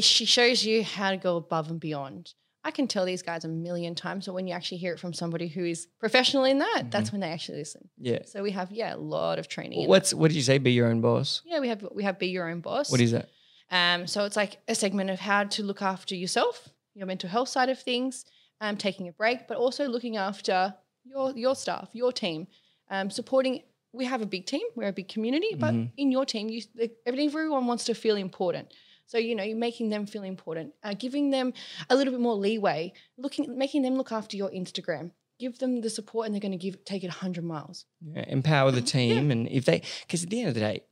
[0.00, 2.34] she shows you how to go above and beyond.
[2.66, 5.12] I can tell these guys a million times, but when you actually hear it from
[5.12, 7.88] somebody who is professional in that, that's when they actually listen.
[7.98, 8.20] Yeah.
[8.24, 9.82] So we have yeah a lot of training.
[9.82, 10.56] in What's what did you say?
[10.58, 11.42] Be your own boss.
[11.44, 12.90] yeah we have we have Be Your Own Boss.
[12.90, 13.28] What is that?
[13.70, 17.48] Um, so it's like a segment of how to look after yourself, your mental health
[17.48, 18.24] side of things,
[18.60, 20.74] um, taking a break, but also looking after
[21.04, 22.46] your your staff, your team,
[22.90, 23.62] um, supporting.
[23.92, 25.90] We have a big team, we're a big community, but Mhm.
[25.96, 26.62] in your team, you
[27.06, 28.72] everyone wants to feel important.
[29.06, 31.52] So you know, you're making them feel important, uh, giving them
[31.90, 35.10] a little bit more leeway, looking, making them look after your Instagram.
[35.38, 37.86] Give them the support, and they're going to give take it hundred miles.
[38.00, 40.84] Yeah, empower the team, and if they, because at the end of the day,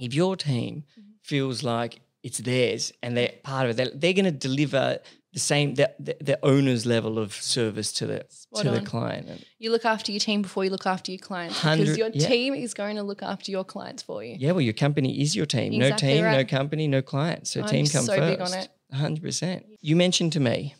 [0.00, 1.10] if your team Mm-hmm.
[1.22, 4.98] feels like it's theirs and they're part of it, they're, they're going to deliver
[5.34, 9.44] the same the, the, owner's level of service to the Spot to the client.
[9.58, 12.26] You look after your team before you look after your clients, because your yeah.
[12.26, 14.36] team is going to look after your clients for you.
[14.38, 15.76] yeah, well, your company is your team.
[15.76, 17.48] no Exactly team, no company, no client.
[17.48, 18.38] So I'm team come so first.
[18.38, 18.68] big on it.
[18.92, 19.66] hundred percent.
[19.80, 20.76] You mentioned to me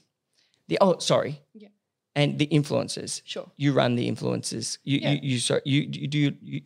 [0.68, 1.68] the oh sorry, Yeah.
[2.14, 3.22] and the influencers.
[3.24, 3.50] Sure.
[3.56, 4.78] You run the influencers.
[4.84, 5.10] You Yeah.
[5.10, 6.60] you you sorry you you do you,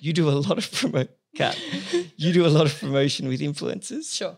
[0.00, 1.10] you do a lot of promote.
[1.36, 1.60] Cut.
[2.16, 4.14] You do a lot of promotion with influencers.
[4.14, 4.36] Sure.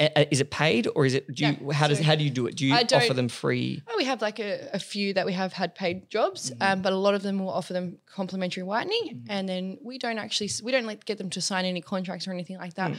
[0.00, 1.32] Is it paid or is it?
[1.34, 1.56] Do you?
[1.60, 2.56] No, how does so how do you do it?
[2.56, 3.82] Do you offer them free?
[3.86, 6.62] Oh, we have like a, a few that we have had paid jobs, Mm-hmm.
[6.62, 10.18] um, but a lot of them will offer them complimentary whitening, and then we don't
[10.18, 12.92] actually we don't like get them to sign any contracts or anything like that.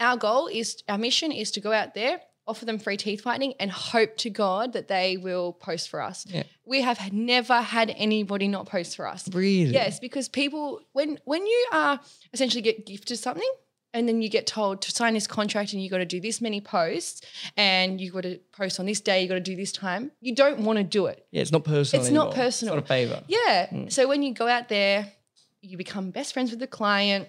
[0.00, 3.52] Our goal is our mission is to go out there, offer them free teeth whitening,
[3.60, 6.24] and hope to God that they will post for us.
[6.26, 6.44] Yeah.
[6.64, 9.28] We have never had anybody not post for us.
[9.34, 9.72] Really?
[9.74, 12.00] Yes, because people when when you are
[12.32, 13.50] essentially get gifted something
[13.94, 16.40] and then you get told to sign this contract and you got to do this
[16.40, 17.22] many posts
[17.56, 20.34] and you got to post on this day, you got to do this time, you
[20.34, 21.26] don't want to do it.
[21.30, 22.04] Yeah, it's not personal.
[22.04, 22.74] It's not personal.
[22.74, 23.22] It's not a favor.
[23.28, 23.68] Yeah.
[23.68, 23.88] Hmm.
[23.88, 25.12] So when you go out there,
[25.60, 27.28] you become best friends with the client,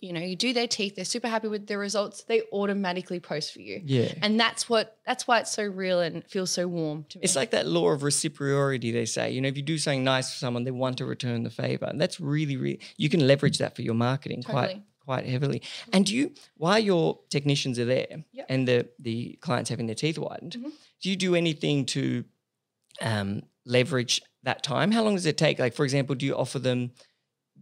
[0.00, 3.52] you know, you do their teeth, they're super happy with their results, they automatically post
[3.52, 3.80] for you.
[3.84, 4.12] Yeah.
[4.22, 7.24] And that's what that's why it's so real and feels so warm to me.
[7.24, 9.30] It's like that law of reciprocity, they say.
[9.30, 11.86] You know, if you do something nice for someone, they want to return the favor.
[11.86, 14.66] And that's really, really, you can leverage that for your marketing Totally.
[14.66, 14.82] quite
[15.16, 15.62] heavily.
[15.92, 18.46] And do you, while your technicians are there Yep.
[18.48, 20.72] and the, the clients having their teeth whitened, Mhm.
[21.02, 22.24] do you do anything to
[23.00, 24.90] um, leverage that time?
[24.92, 25.58] How long does it take?
[25.58, 26.92] Like, for example, do you offer them,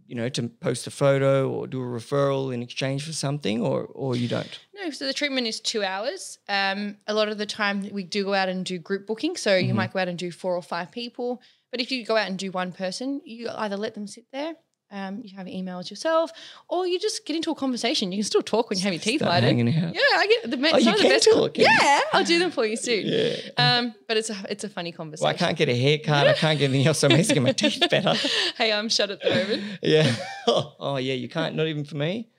[0.07, 3.83] you know, to post a photo or do a referral in exchange for something or,
[3.83, 4.59] or you don't?
[4.73, 6.39] No, so the treatment is two hours.
[6.47, 9.35] Um, a lot of the time we do go out and do group booking.
[9.37, 11.41] So you might go out and do four or five people.
[11.71, 14.55] But if you go out and do one person, you either let them sit there,
[14.89, 16.31] um, you have emails yourself,
[16.69, 18.11] or you just get into a conversation.
[18.11, 19.43] You can still talk when you have your teeth Start.
[19.43, 21.29] Yeah, I get the, Oh, you the can best.
[21.29, 21.67] talk, yeah.
[21.81, 23.05] yeah, I'll do them for you soon.
[23.05, 23.35] Yeah.
[23.57, 25.25] Um, but it's a it's a funny conversation.
[25.25, 26.27] Well, I can't get a haircut.
[26.27, 26.99] I can't get anything else.
[26.99, 28.13] So I'm asking my teeth better.
[28.57, 29.63] hey, I'm shut at the moment.
[29.81, 30.15] Yeah.
[30.47, 31.55] Oh, yeah, you can't.
[31.55, 32.29] Not even for me.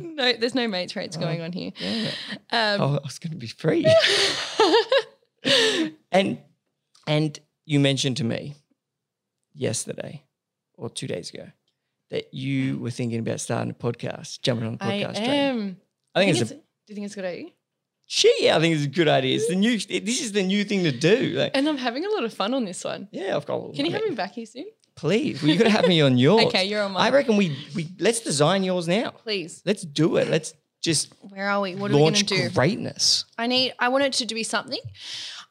[0.00, 1.70] No, there's no mates rates going on here.
[1.78, 2.10] Yeah.
[2.50, 3.86] Um, Oh, I was going to be free.
[6.12, 6.38] and
[7.06, 8.56] and you mentioned to me
[9.54, 10.24] yesterday
[10.74, 11.48] or two days ago
[12.10, 15.30] that you were thinking about starting a podcast, jumping on the I podcast train.
[15.30, 15.76] am.
[16.14, 17.46] I think Do you it's a do you think it's a good idea?
[18.06, 18.42] shit.
[18.42, 19.36] Yeah, I think it's a good idea.
[19.36, 19.78] It's the new.
[19.78, 21.34] This is the new thing to do.
[21.38, 23.08] Like, And I'm having a lot of fun on this one.
[23.12, 23.74] yeah, I've got.
[23.74, 24.66] Can you have me back here soon?
[24.96, 26.46] Please, well, you got to have me on yours.
[26.46, 27.06] Okay, you're on mine.
[27.06, 29.10] I reckon we we let's design yours now.
[29.10, 29.62] Please.
[29.64, 30.28] Let's do it.
[30.28, 31.76] Let's just Where are we?
[31.76, 32.50] What are we going to do?
[32.50, 33.24] greatness.
[33.38, 33.72] I need.
[33.78, 34.80] I want it to be something.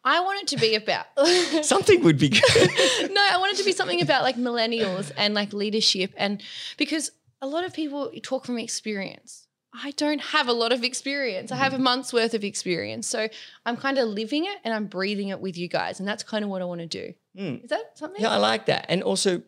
[0.03, 1.05] I want it to be about.
[1.65, 2.41] Something would be good.
[3.11, 6.41] no, I want it to be something about like millennials and like leadership, and
[6.77, 9.45] because a lot of people talk from experience.
[9.71, 11.51] I don't have a lot of experience.
[11.51, 11.75] I have Mm.
[11.75, 13.27] a month's worth of experience, so
[13.65, 16.43] I'm kind of living it and I'm breathing it with you guys, and that's kind
[16.43, 17.13] of what I want to do.
[17.37, 17.63] Mm.
[17.63, 18.21] Is that something?
[18.21, 18.87] Yeah, I like that.
[18.89, 19.43] And also,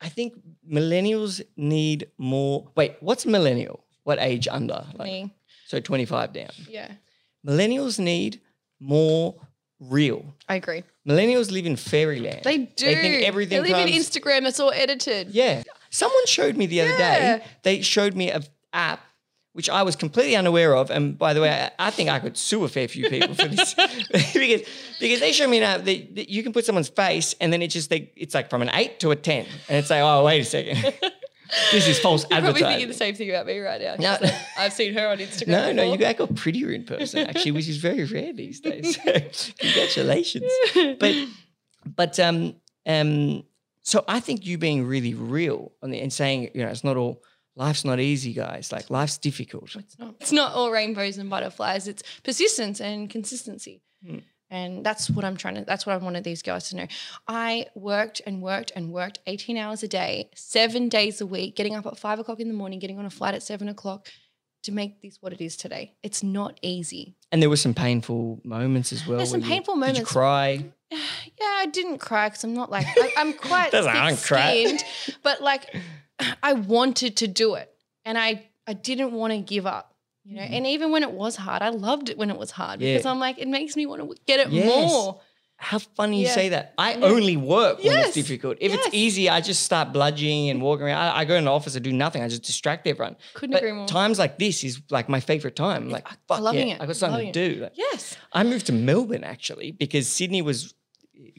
[0.00, 0.34] I think
[0.70, 2.70] millennials need more.
[2.76, 3.84] Wait, what's millennial?
[4.04, 4.86] What age under?
[4.94, 5.34] Like, Me.
[5.66, 6.50] so 25 down.
[6.68, 6.92] Yeah,
[7.46, 8.40] Millennials need
[8.80, 9.34] more
[9.80, 10.34] real.
[10.48, 10.84] I agree.
[11.06, 12.40] Millennials live in fairyland.
[12.44, 12.86] They do.
[12.86, 14.46] They think everything They live in Instagram.
[14.46, 15.30] It's all edited.
[15.30, 15.62] Yeah.
[15.90, 17.38] Someone showed me the other Yeah.
[17.38, 19.00] day, they showed me an app
[19.54, 20.88] which I was completely unaware of.
[20.88, 23.48] And by the way, I, I think I could sue a fair few people for
[23.48, 23.74] this
[24.32, 24.62] because,
[25.00, 27.60] because they showed me an app that, that you can put someone's face and then
[27.60, 29.46] it just, they, it's like from an eight to a 10.
[29.68, 30.94] And it's like, oh, wait a second.
[31.72, 33.94] this is false You're probably thinking the same thing about me right now.
[33.98, 34.16] No.
[34.20, 35.48] That I've seen her on Instagram.
[35.48, 36.08] No, no, before.
[36.08, 38.96] you got prettier in person actually, which is very rare these days.
[38.96, 40.50] So, congratulations.
[40.98, 41.14] But
[41.96, 42.56] but um
[42.86, 43.44] um
[43.82, 46.96] so I think you being really real on the and saying, you know, it's not
[46.96, 47.22] all
[47.56, 48.72] life's not easy, guys.
[48.72, 49.74] Like life's difficult.
[49.76, 51.88] It's not, it's not all rainbows and butterflies.
[51.88, 53.82] It's persistence and consistency.
[54.06, 54.18] Hmm.
[54.50, 56.86] And that's what I'm trying to, that's what I wanted these guys to know.
[57.26, 61.74] I worked and worked and worked 18 hours a day, seven days a week, getting
[61.74, 64.08] up at five o'clock in the morning, getting on a flight at seven o'clock
[64.64, 65.92] to make this what it is today.
[66.02, 67.14] It's not easy.
[67.30, 69.18] And there were some painful moments as well.
[69.18, 70.12] There's some you- painful Did you moments.
[70.12, 70.64] cry?
[71.40, 74.64] Yeah, I didn't cry because I'm not like, I, I'm quite Doesn't- I don't cry.
[74.64, 74.84] thick-skinned,
[75.22, 75.76] but like
[76.42, 77.70] I wanted to do it
[78.04, 79.94] and I, I didn't want to give up.
[80.28, 80.54] You know, mm-hmm.
[80.54, 82.92] and even when it was hard, I loved it when it was hard Yeah.
[82.94, 84.66] because I'm like, it makes me want to get it Yes.
[84.66, 85.20] more.
[85.56, 86.74] How funny you say that.
[86.76, 87.06] I Yeah.
[87.06, 88.06] only work when Yes.
[88.08, 88.58] it's difficult.
[88.60, 88.86] If Yes.
[88.86, 90.98] it's easy, I just start bludging and walking around.
[91.00, 92.22] I, I go in the office, I do nothing.
[92.22, 93.16] I just distract everyone.
[93.34, 93.88] Couldn't But agree more.
[93.88, 95.88] times like this is like my favorite time.
[95.88, 97.60] Like, I- fuck loving yeah, it, I got something to do.
[97.62, 98.16] Like, Yes.
[98.32, 100.74] I moved to Melbourne actually because Sydney was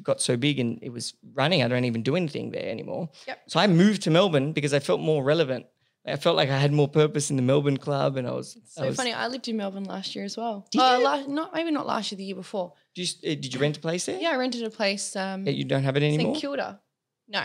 [0.03, 1.61] got so big and it was running.
[1.63, 3.09] I don't even do anything there anymore.
[3.27, 3.39] Yep.
[3.47, 5.65] So I moved to Melbourne because I felt more relevant.
[6.07, 8.81] I felt like I had more purpose in the Melbourne club, and I was I
[8.81, 9.13] So was- funny.
[9.13, 10.65] I lived in Melbourne last year as well.
[10.71, 12.73] Did uh, not maybe not last year, the year before.
[12.95, 14.17] Did you, uh, did you rent a place there?
[14.19, 15.15] Yeah, I rented a place.
[15.15, 16.33] Um, Yeah, you don't have it anymore.
[16.35, 16.79] St Kilda.
[17.27, 17.43] No,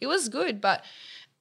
[0.00, 0.84] it was good, but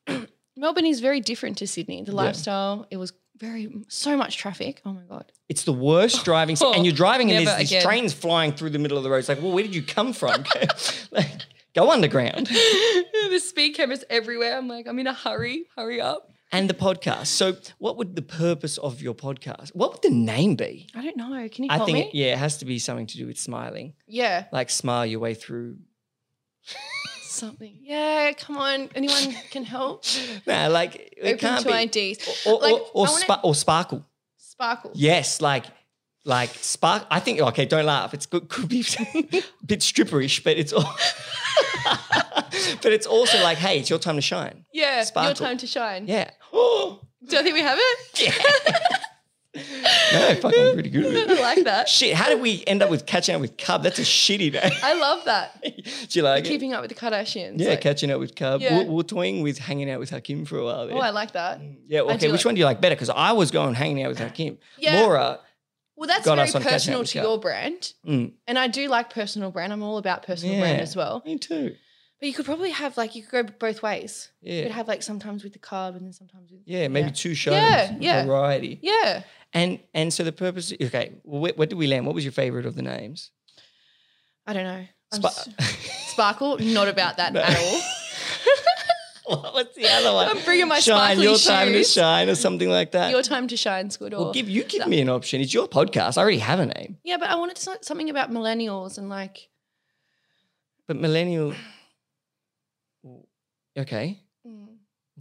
[0.58, 2.02] Melbourne is very different to Sydney.
[2.04, 2.18] The Yeah.
[2.18, 4.82] lifestyle, it was very so much traffic.
[4.86, 5.32] Oh my god.
[5.50, 8.98] It's the worst driving, and you're driving and there's these trains flying through the middle
[8.98, 9.18] of the road.
[9.20, 10.44] It's like, well, where did you come from?
[11.12, 11.30] like,
[11.76, 12.48] go underground.
[12.48, 14.58] the speed cameras everywhere.
[14.58, 15.66] I'm like, I'm in a hurry.
[15.76, 16.32] Hurry up.
[16.52, 17.28] And the podcast.
[17.28, 19.70] So, what would the purpose of your podcast?
[19.76, 20.88] What would the name be?
[20.96, 21.48] I don't know.
[21.50, 22.04] Can you I help think, me?
[22.08, 23.94] it, yeah, it has to be something to do with smiling.
[24.08, 24.46] yeah.
[24.54, 25.78] Like smile your way through.
[27.22, 27.78] Something.
[27.82, 28.32] Yeah.
[28.38, 28.90] Come on.
[28.96, 30.06] Anyone can help.
[30.48, 32.10] No, like it Open can't to be.
[32.12, 32.46] IDs.
[32.48, 34.06] Or, or, Like, or, or, wanna- spa- or sparkle.
[34.38, 34.92] Sparkle.
[34.96, 35.66] Yes, like
[36.26, 37.06] like spark.
[37.12, 37.66] I think okay.
[37.66, 38.14] Don't laugh.
[38.14, 38.50] It's good.
[38.50, 40.96] Could be a bit stripperish, but it's all.
[42.82, 44.66] but it's also like, hey, it's your time to shine.
[44.74, 45.04] Yeah.
[45.04, 45.30] Sparkle.
[45.30, 46.08] Your time to shine.
[46.08, 46.32] Yeah.
[46.54, 48.22] Oh, Do I think we have it?
[48.22, 48.78] Yeah.
[50.14, 51.30] no, fucking pretty good.
[51.32, 51.90] at I like that.
[51.90, 53.82] Shit, how did we end up with catching up with Cub?
[53.82, 54.72] That's a shitty name.
[54.84, 55.62] I love that.
[55.64, 55.72] Do
[56.12, 56.48] you like it?
[56.48, 57.60] Keeping up with the Kardashians.
[57.60, 58.62] Yeah, like- catching up with Cub.
[58.62, 58.84] Yeah.
[58.84, 60.88] We're, we're toying with hanging out with Hakim for a while.
[60.88, 60.96] There.
[60.96, 61.60] Oh, I like that.
[61.88, 62.32] yeah, okay.
[62.32, 62.96] Which like- one do you like better?
[62.96, 64.60] Because I was going hanging out with Hakim.
[64.78, 65.02] Yeah.
[65.02, 65.40] Laura,
[65.96, 67.24] Well, that's got very us on catching up personal to Cal.
[67.24, 67.94] your brand.
[68.06, 69.74] mm, And I do like personal brand.
[69.74, 71.24] I'm all about personal brand as well.
[71.26, 71.76] me too.
[72.20, 74.32] But you could probably have like you could go both ways.
[74.42, 74.52] Yeah.
[74.52, 74.64] You Yeah.
[74.64, 77.54] could have like sometimes with the carb and then sometimes with Yeah, maybe two shows.
[77.54, 78.26] Yeah, yeah.
[78.26, 78.80] Variety.
[78.82, 79.22] Yeah.
[79.54, 80.74] And and so the purpose.
[80.74, 82.06] Okay, where, where did we land?
[82.06, 83.32] What was your favorite of the names?
[84.48, 84.86] I don't know.
[85.14, 85.50] I'm s-
[86.12, 87.42] Sparkle, not about that No.
[87.42, 87.82] at all.
[89.54, 90.30] What's the other one?
[90.30, 91.20] I'm bringing my shine.
[91.20, 93.12] Your time to shine, or something like that.
[93.12, 94.14] Your time to shine's good.
[94.14, 95.42] Or well, give you give me an option.
[95.42, 96.18] It's your podcast.
[96.18, 99.50] I already have a name, yeah, but I wanted to, something about millennials and like
[100.88, 101.54] but millennial.
[103.78, 104.67] Okay, mm,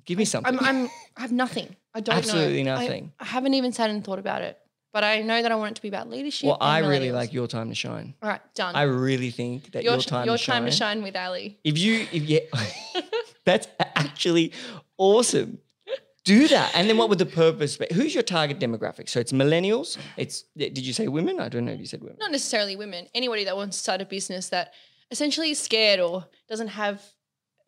[0.04, 0.58] give me something.
[0.58, 1.76] I'm I'm I have nothing.
[1.94, 2.74] I don't Absolutely know.
[2.74, 3.12] I- nothing.
[3.20, 4.58] I, haven't even sat and thought about it.
[4.96, 6.46] But I know that I want it to be about leadership.
[6.46, 8.14] well, I really like your time to shine.
[8.22, 8.74] All right, done.
[8.74, 11.58] I really think that your your, time, your to, time shine, to shine with Ali.
[11.64, 12.40] If you, if you,
[13.44, 14.52] that's actually
[14.96, 15.58] awesome.
[16.24, 17.86] Do that, and then what would the purpose be?
[17.92, 19.10] Who's your target demographic?
[19.10, 19.98] So it's millennials.
[20.16, 21.40] It's did you say women?
[21.40, 22.16] I don't know if you said women.
[22.18, 23.06] Not necessarily women.
[23.14, 24.72] Anybody that wants to start a business that
[25.10, 27.02] essentially is scared or doesn't have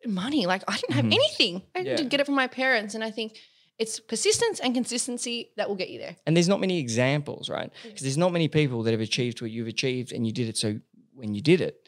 [0.05, 0.45] money.
[0.45, 1.13] Like I didn't have Mhm.
[1.13, 1.61] anything.
[1.75, 1.95] I Yeah.
[1.97, 3.37] did get it from my parents, and I think
[3.77, 6.15] it's persistence and consistency that will get you there.
[6.25, 7.71] And there's not many examples, right?
[7.83, 10.57] Because there's not many people that have achieved what you've achieved and you did it
[10.57, 10.79] so
[11.13, 11.87] when you did it,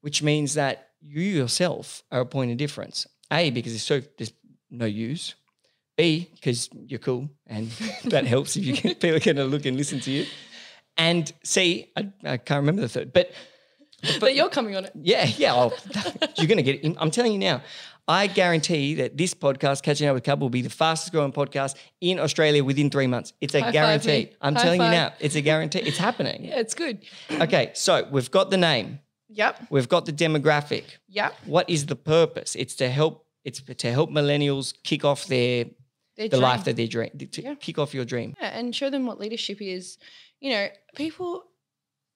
[0.00, 3.06] which means that you yourself are a point of difference.
[3.32, 4.32] A, because there's so there's
[4.70, 5.34] no use.
[5.96, 7.68] B, because you're cool and
[8.04, 10.26] that helps if you can, people to look and listen to you.
[10.96, 13.32] And C, I, I can't remember the third, but
[14.20, 14.92] But, you're coming on it.
[15.00, 16.96] yeah, yeah, I'll, oh, you're going to get it.
[16.98, 17.62] I'm telling you now.
[18.06, 21.74] I guarantee that this podcast, Catching Up with Cub, will be the fastest growing podcast
[22.02, 23.32] in Australia within three months.
[23.40, 24.30] It's a High guarantee.
[24.42, 25.78] I'm High telling you now, it's a guarantee.
[25.80, 26.44] It's happening.
[26.48, 26.98] Yeah, it's good.
[27.30, 29.00] Okay, so we've got the name,
[29.30, 29.68] Yep.
[29.70, 30.84] we've got the demographic.
[31.08, 31.34] Yep.
[31.46, 32.54] What is the purpose?
[32.56, 33.24] It's to help.
[33.42, 35.64] It's to help millennials kick off their
[36.18, 37.08] Their the life that they dream.
[37.32, 37.54] To Yeah.
[37.54, 38.34] kick off your dream.
[38.38, 39.96] Yeah, and show them what leadership is.
[40.40, 41.44] You know, people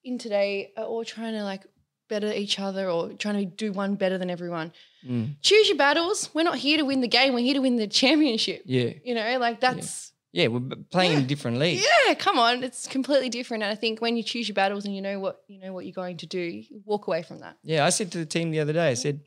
[0.04, 1.64] in today are all trying to like
[2.08, 4.72] better each other or trying to do one better than everyone.
[5.08, 6.30] Mm, Choose your battles.
[6.34, 7.34] We're not here to win the game.
[7.34, 8.62] We're here to win the championship.
[8.66, 10.48] yeah, You know, like that's yeah.
[10.48, 11.84] We're b- playing in different leagues.
[12.06, 12.14] yeah.
[12.14, 13.62] Come on, it's completely different.
[13.62, 15.84] And I think when you choose your battles and you know what you know what
[15.86, 17.56] you're going to do, walk away from that.
[17.62, 19.20] Yeah, I said to the team the other day, I said,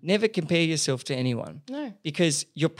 [0.00, 1.62] never compare yourself to anyone.
[1.68, 2.70] No, because you're,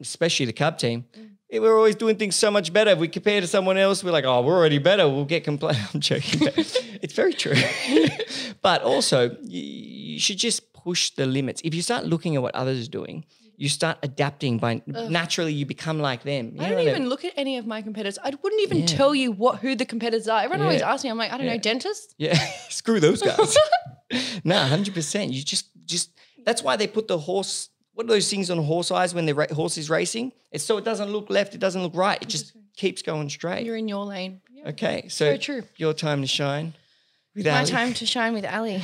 [0.00, 1.30] especially the Cub team, Mm.
[1.52, 2.90] We're always doing things so much better.
[2.90, 5.08] If we compare to someone else, we're like, oh, we're already better.
[5.08, 5.78] We'll get complaint.
[5.94, 6.40] I'm joking.
[7.02, 7.54] it's very true.
[8.62, 9.62] but also, you,
[10.14, 11.60] you should just push the limits.
[11.64, 13.24] If you start looking at what others are doing,
[13.58, 16.52] you start adapting by naturally you become like them.
[16.56, 18.18] You I don't even look at any of my competitors.
[18.22, 18.86] I wouldn't even Yeah.
[18.86, 20.40] tell you what who the competitors are.
[20.42, 20.92] Everyone always Yeah.
[20.92, 21.10] asks me.
[21.10, 21.54] I'm like, I don't Yeah.
[21.54, 22.14] know, dentists?
[22.18, 22.34] Yeah,
[22.68, 23.56] screw those guys.
[24.44, 25.32] no, hundred percent.
[25.32, 26.10] You just, just
[26.44, 27.70] that's why they put the horse.
[27.96, 30.32] What are those things on horse eyes when the ra- horse is racing?
[30.52, 32.20] It's so it doesn't look left, it doesn't look right.
[32.20, 32.66] It just mm-hmm.
[32.76, 33.64] keeps going straight.
[33.64, 34.42] You're in your lane.
[34.50, 34.68] Yeah.
[34.68, 35.62] Okay, so Very true.
[35.76, 36.74] your time to shine.
[37.34, 38.82] With My Ali time to shine with Ali.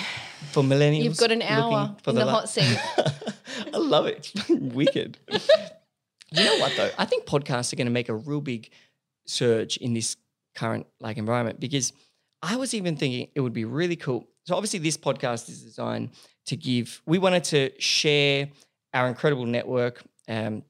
[0.52, 1.04] for millennials.
[1.04, 2.78] You've got an hour for in the la- hot seat.
[3.74, 4.16] I love it.
[4.16, 5.18] It's fucking wicked.
[5.28, 6.90] you know what though?
[6.96, 8.70] I think podcasts are going to make a real big
[9.26, 10.16] surge in this
[10.54, 11.92] current like environment because
[12.40, 14.26] I was even thinking it would be really cool.
[14.46, 16.12] So obviously this podcast is designed
[16.46, 17.02] to give.
[17.04, 18.48] We wanted to share
[18.94, 20.62] our incredible network um,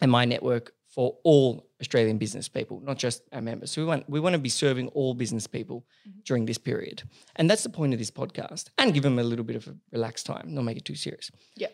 [0.00, 3.70] and my network for all Australian business people, not just our members.
[3.70, 6.20] So we want we want to be serving all business people Mm-hmm.
[6.24, 7.02] during this period,
[7.36, 9.74] and that's the point of this podcast, and give them a little bit of a
[9.92, 11.30] relaxed time, not make it too serious.
[11.56, 11.68] Yeah.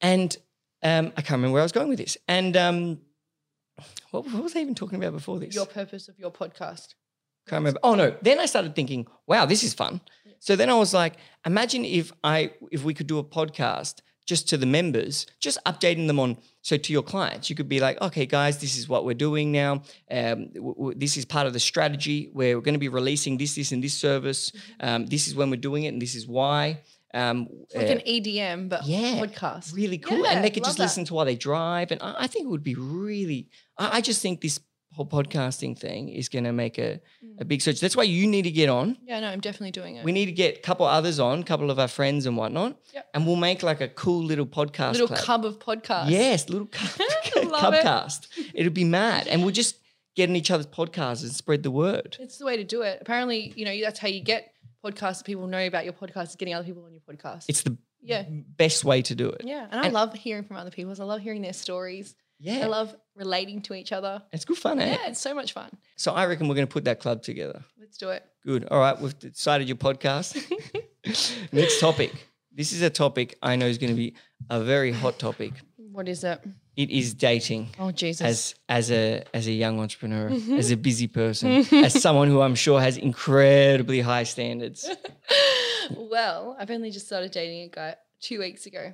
[0.00, 0.36] And
[0.82, 2.16] um, I can't remember where I was going with this.
[2.28, 3.00] And um,
[4.10, 5.54] what, what was I even talking about before this?
[5.54, 6.94] your purpose of your podcast.
[7.48, 7.80] Can't remember.
[7.82, 8.14] Oh no.
[8.22, 10.00] Then I started thinking, wow, this is fun.
[10.38, 11.14] So then I was like,
[11.44, 16.06] imagine if I if we could do a podcast just to the members, just updating
[16.08, 16.36] them on.
[16.62, 19.52] So to your clients, you could be like, okay, guys, this is what we're doing
[19.52, 19.82] now.
[20.10, 23.38] Um, w- w- this is part of the strategy where we're going to be releasing
[23.38, 24.52] this, this, and this service.
[24.80, 26.80] Um, this is when we're doing it, and this is why.
[27.14, 29.72] Um, Like uh, an EDM, but yeah, podcast.
[29.74, 30.18] really cool.
[30.24, 30.82] Yeah, and they could just that.
[30.82, 31.92] listen to while they drive.
[31.92, 33.48] And I, I think it would be really,
[33.78, 34.58] I, I just think this
[34.96, 37.00] whole podcasting thing is going to make a,
[37.38, 37.48] a Mm.
[37.48, 37.80] big surge.
[37.80, 38.96] That's why you need to get on.
[39.04, 40.04] Yeah, no, I'm definitely doing it.
[40.04, 42.78] We need to get a couple others on, a couple of our friends and whatnot.
[42.94, 43.06] Yep.
[43.14, 44.92] And we'll make like a cool little podcast.
[44.92, 45.20] Little club.
[45.20, 46.08] cub of podcast.
[46.10, 46.88] Yes, little cub,
[47.50, 47.84] Love it.
[47.84, 48.28] cubcast.
[48.54, 49.28] It'll be mad.
[49.28, 49.76] And we'll just
[50.14, 52.16] get in each other's podcasts and spread the word.
[52.18, 52.98] It's the way to do it.
[53.02, 54.50] Apparently, you know, that's how you get
[54.82, 55.22] podcasts.
[55.24, 57.44] People know about your podcast, is getting other people on your podcast.
[57.48, 58.22] It's the yeah.
[58.28, 59.42] best way to do it.
[59.44, 59.66] Yeah.
[59.70, 60.94] And I love hearing from other people.
[60.98, 62.14] I love hearing their stories.
[62.38, 62.60] Yeah.
[62.64, 64.22] I love relating to each other.
[64.32, 64.92] it's good fun, eh?
[64.92, 65.70] Yeah, it's so much fun.
[65.96, 67.64] So I reckon we're going to put that club together.
[67.80, 68.24] Let's do it.
[68.44, 68.68] Good.
[68.70, 68.98] All right.
[69.00, 70.36] We've decided your podcast.
[71.52, 72.12] Next topic.
[72.52, 74.14] This is a topic I know is going to be
[74.50, 75.52] a very hot topic.
[75.76, 76.40] What is it?
[76.76, 77.70] It is dating.
[77.78, 78.20] Oh, Jesus.
[78.20, 80.28] As as a as a young entrepreneur,
[80.58, 84.88] as a busy person, as someone who I'm sure has incredibly high standards.
[85.96, 88.92] well, I've only just started dating a guy two weeks ago,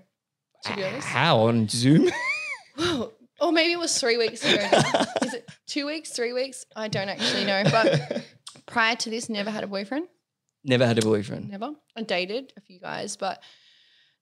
[0.65, 1.09] to be honest.
[1.09, 2.09] How on Zoom?
[2.77, 3.13] Whoa.
[3.43, 4.67] Or maybe it was three weeks ago.
[4.73, 5.05] now.
[5.23, 6.65] Is it two weeks, three weeks?
[6.77, 7.65] I don't actually know.
[7.65, 8.25] But
[8.67, 10.07] prior to this, never had a boyfriend.
[10.65, 11.51] Never had a boyfriend.
[11.51, 11.73] Never.
[11.97, 13.43] I dated a few guys, but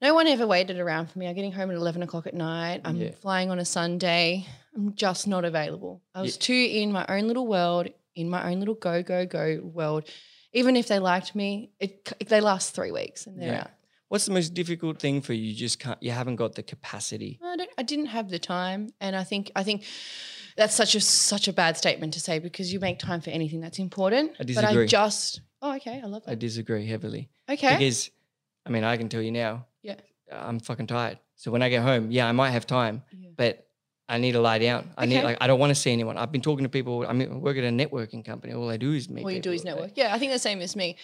[0.00, 1.28] no one ever waited around for me.
[1.28, 2.80] I'm getting home at 11 o'clock at night.
[2.84, 3.10] I'm Yeah.
[3.10, 4.46] flying on a Sunday.
[4.74, 6.00] I'm just not available.
[6.14, 6.40] I was Yeah.
[6.40, 10.08] too in my own little world, in my own little go, go, go world.
[10.54, 13.60] Even if they liked me, it, they last three weeks and they're Yeah.
[13.60, 13.70] out.
[14.10, 15.44] What's the most difficult thing for you?
[15.50, 16.02] You just can't.
[16.02, 17.38] You haven't got the capacity.
[17.40, 19.84] I, don't, I didn't have the time, and I think I think
[20.56, 23.60] that's such a such a bad statement to say because you make time for anything
[23.60, 24.32] that's important.
[24.40, 24.74] I disagree.
[24.74, 24.80] But.
[24.82, 26.32] I just oh okay, I love that.
[26.32, 28.10] I disagree heavily Okay, because,
[28.66, 29.66] I mean, I can tell you now.
[29.82, 29.94] Yeah.
[30.32, 31.20] I'm fucking tired.
[31.36, 33.30] So when I get home, yeah, I might have time, Yeah.
[33.36, 33.64] but
[34.08, 34.90] I need to lie down.
[34.98, 36.18] I need like I don't want to see anyone.
[36.18, 37.06] I've been talking to people.
[37.06, 38.54] I mean, I work at a networking company.
[38.54, 39.22] All I do is meet.
[39.22, 39.92] all you do is network.
[39.94, 40.96] Yeah, I think the same as me.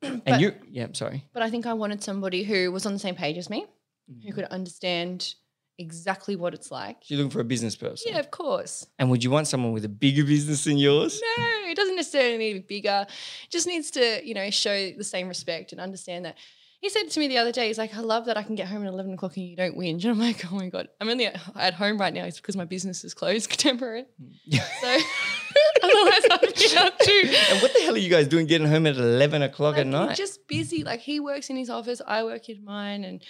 [0.02, 1.24] And But- you, yeah, I'm sorry.
[1.32, 3.66] But I think I wanted somebody who was on the same page as me.
[4.06, 4.30] who mm-hmm.
[4.32, 5.34] could understand
[5.80, 7.08] exactly what it's like.
[7.08, 8.12] You're looking for a business person.
[8.12, 8.86] Yeah, of course.
[8.98, 11.20] And would you want someone with a bigger business than yours?
[11.38, 13.06] No, it doesn't necessarily need to be bigger.
[13.08, 16.36] It just needs to, you know, show the same respect and understand that.
[16.80, 18.66] He said to me the other day, he's like, I love that I can get
[18.66, 20.04] home at 11 o'clock and you don't whinge.
[20.04, 22.24] And I'm like, oh my God, I'm only at, home right now.
[22.24, 24.04] It's because my business is closed temporary.
[24.22, 24.60] Mm.
[24.80, 24.98] So
[26.00, 27.22] otherwise I'd be up too.
[27.50, 29.86] And what the hell are you guys doing getting home at 11 o'clock Like, at
[29.86, 30.16] night?
[30.16, 30.84] just busy.
[30.84, 33.22] Like he works in his office, I work in mine, and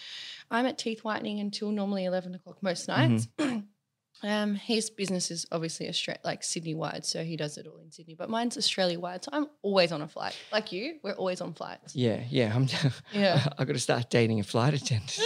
[0.51, 3.29] I'm at teeth whitening until normally 11 o'clock most nights.
[4.23, 7.91] um, his business is obviously Austra- like Sydney wide, so he does it all in
[7.91, 8.15] Sydney.
[8.15, 10.37] But mine's Australia wide, so I'm always on a flight.
[10.53, 11.95] Like you, we're always on flights.
[11.97, 12.53] yeah, yeah.
[12.55, 12.67] I'm,
[13.13, 13.47] Yeah.
[13.59, 15.19] I got to start dating a flight attendant.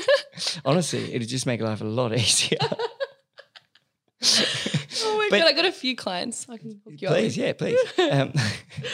[0.64, 2.58] Honestly, it'd just make life a lot easier.
[5.10, 6.46] Oh my But- god, I got a few clients.
[6.48, 7.14] I can hook you up.
[7.14, 7.78] please, yeah, please.
[7.98, 8.32] Um,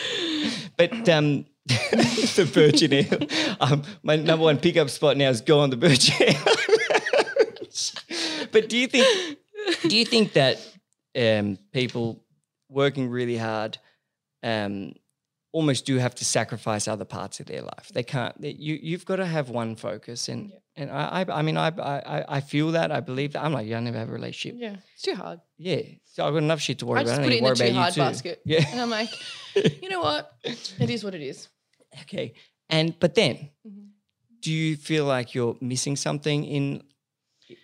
[0.77, 3.29] but um, the Virgin Hill,
[3.61, 6.55] um, my number one pickup spot now is go on the Virgin Hill.
[8.53, 9.39] but do you think
[9.89, 10.59] do you think that
[11.17, 12.23] um, people
[12.69, 13.79] working really hard
[14.43, 14.95] um,
[15.59, 17.87] almost do have to sacrifice other parts of their life?
[17.95, 18.35] They can't.
[18.43, 20.59] They, you you've got to have one focus, and Yeah.
[20.81, 23.67] and I I, I mean I, I I feel that I believe that I'm like
[23.71, 24.61] yeah, I never have a relationship.
[24.61, 25.39] Yeah, it's too hard.
[25.59, 25.83] Yeah,
[26.13, 27.11] so I've got enough shit to worry I about.
[27.11, 28.01] just I put it in the too hard too.
[28.01, 28.37] basket.
[28.45, 28.65] Yeah.
[28.73, 29.11] And I'm like,
[29.83, 30.23] you know what?
[30.85, 31.49] It is what it is.
[32.03, 32.35] Okay.
[32.69, 33.35] And but then,
[33.67, 33.89] Mhm.
[34.41, 36.83] do you feel like you're missing something in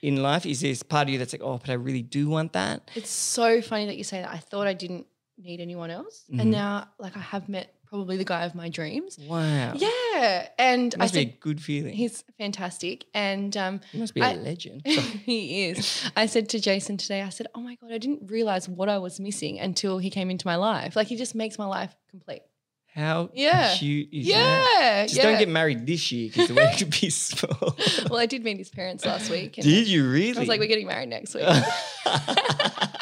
[0.03, 0.45] in life?
[0.47, 2.91] Is there part of you that's like, oh, but I really do want that?
[2.95, 4.31] It's so funny that you say that.
[4.31, 5.07] I thought I didn't
[5.39, 6.41] need anyone else, Mhm.
[6.41, 9.19] and now like I have met probably the guy of my dreams.
[9.19, 9.75] Wow.
[9.77, 11.93] Yeah, and It I must be a said good feeling.
[11.93, 14.83] he's fantastic, and um, he must be a I- legend.
[14.87, 16.11] he is.
[16.17, 18.99] I said to Jason today, I said, "Oh my god, I didn't realize what I
[18.99, 20.97] was missing until he came into my life.
[20.97, 22.43] Like he just makes my life complete."
[22.93, 23.77] How Yeah.
[23.77, 24.77] cute is that?
[24.81, 25.23] Yeah, Just yeah.
[25.23, 27.77] don't get married this year because the wedding could be small.
[28.11, 29.59] well, I did meet his parents last week.
[29.59, 30.37] And Did you really?
[30.37, 31.45] I was like, "We're getting married next week."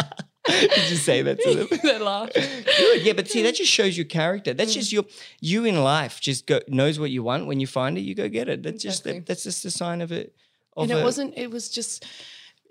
[0.61, 1.69] Did you say that to them?
[1.83, 2.35] they laughed.
[2.35, 3.03] Good.
[3.03, 4.55] Yeah, but see, that just shows your character.
[4.55, 4.75] That's Mm.
[4.75, 5.05] just your
[5.41, 6.21] you in life.
[6.21, 7.47] Just go knows what you want.
[7.47, 8.63] When you find it, you go get it.
[8.63, 9.21] That's just Exactly.
[9.21, 10.35] the, that's just a sign of it.
[10.77, 12.05] Of and it a- wasn't it was just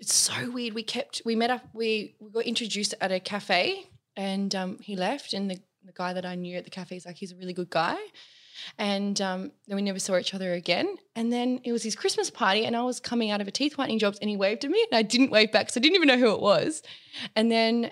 [0.00, 3.86] it's so weird we kept we met up we, we got introduced at a cafe
[4.16, 7.04] and um, he left and the, the guy that i knew at the cafe is
[7.04, 7.96] like he's a really good guy
[8.76, 12.30] and um, then we never saw each other again and then it was his christmas
[12.30, 14.70] party and i was coming out of a teeth whitening job, and he waved at
[14.70, 16.82] me and i didn't wave back because i didn't even know who it was
[17.36, 17.90] and then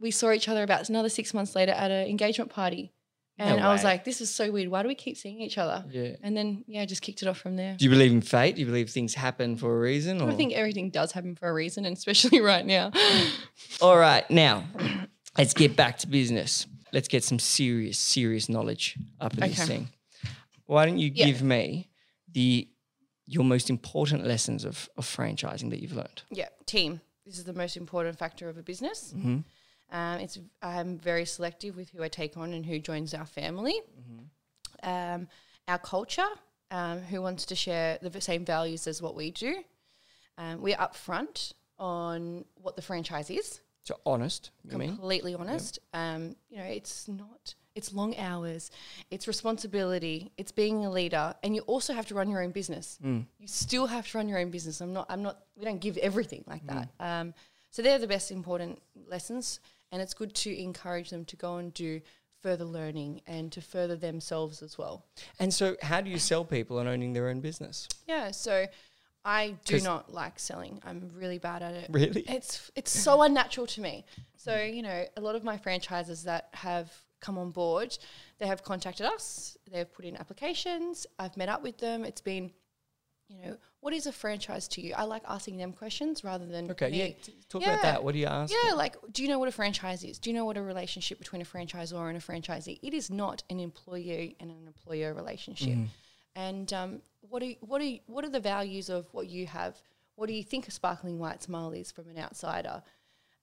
[0.00, 2.92] we saw each other about another six months later at an engagement party
[3.38, 5.58] No and i was like this is so weird why do we keep seeing each
[5.58, 6.16] other Yeah.
[6.22, 8.54] and then yeah I just kicked it off from there Do you believe in fate?
[8.56, 10.20] Do you believe things happen for a reason?
[10.22, 10.30] Or?
[10.30, 12.92] I think everything does happen for a reason, and especially right now.
[13.80, 14.64] All right, now
[15.38, 16.66] let's get back to business.
[16.92, 19.66] Let's get some serious, serious knowledge up in this Okay.
[19.66, 19.88] thing.
[20.66, 21.26] Why don't you Yeah.
[21.26, 21.90] give me
[22.30, 22.68] the
[23.26, 26.22] your most important lessons of, of franchising that you've learned?
[26.30, 27.00] yeah, team.
[27.24, 29.14] This is the most important factor of a business.
[29.16, 29.38] Mm-hmm.
[29.90, 33.80] Um, it's I'm very selective with who I take on and who joins our family.
[34.82, 35.28] Um,
[35.68, 36.26] our culture,
[36.70, 39.62] um, who wants to share the same values as what we do.
[40.36, 43.60] Um, we're upfront on what the franchise is.
[43.84, 44.96] So honest, you mean?
[44.96, 45.78] completely honest.
[45.94, 47.54] Um, you know, it's not.
[47.74, 48.70] It's long hours.
[49.10, 50.32] It's responsibility.
[50.36, 52.98] It's being a leader, and you also have to run your own business.
[53.04, 53.26] Mm.
[53.38, 54.80] You still have to run your own business.
[54.80, 55.06] I'm not.
[55.08, 55.38] I'm not.
[55.56, 56.88] We don't give everything like that.
[56.98, 57.04] Mm.
[57.04, 57.34] Um,
[57.70, 59.60] so they're the best important lessons,
[59.90, 62.00] and it's good to encourage them to go and do
[62.44, 65.06] further learning and to further themselves as well.
[65.40, 67.88] And so, how do you sell people on owning their own business?
[68.06, 68.30] Yeah.
[68.30, 68.66] So
[69.24, 70.80] I do not like selling.
[70.84, 71.88] I'm really bad at it.
[71.90, 72.24] Really?
[72.28, 74.04] It's it's so unnatural to me.
[74.36, 76.92] So you know, a lot of my franchises that have
[77.24, 77.96] come on board,
[78.38, 79.56] they have contacted us.
[79.72, 81.06] They've put in applications.
[81.18, 82.04] I've met up with them.
[82.04, 82.50] It's been,
[83.28, 84.94] you know, what is a franchise to you?
[84.94, 86.98] I like asking them questions rather than Okay, me.
[86.98, 87.32] yeah.
[87.48, 87.70] Talk Yeah.
[87.72, 88.04] about that.
[88.04, 88.52] What do you ask?
[88.52, 90.18] Yeah, like, do you know what a franchise is?
[90.18, 92.78] Do you know what a relationship between a franchisor and a franchisee?
[92.82, 95.78] It is not an employee and an employer relationship.
[96.36, 99.80] And um, what are what are what are the values of what you have?
[100.16, 102.82] What do you think a sparkling white smile is from an outsider?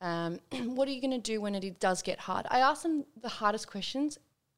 [0.02, 0.40] Um,
[0.76, 2.46] what are you going to do when it does get hard?
[2.50, 4.18] I ask them the hardest questions.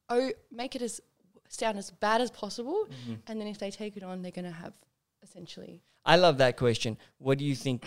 [0.10, 1.02] Oh, make it as
[1.50, 2.88] sound as bad as possible,
[3.28, 4.74] and then if they take it on, they're going to have
[5.22, 6.98] essentially I love that question.
[7.18, 7.86] What do you think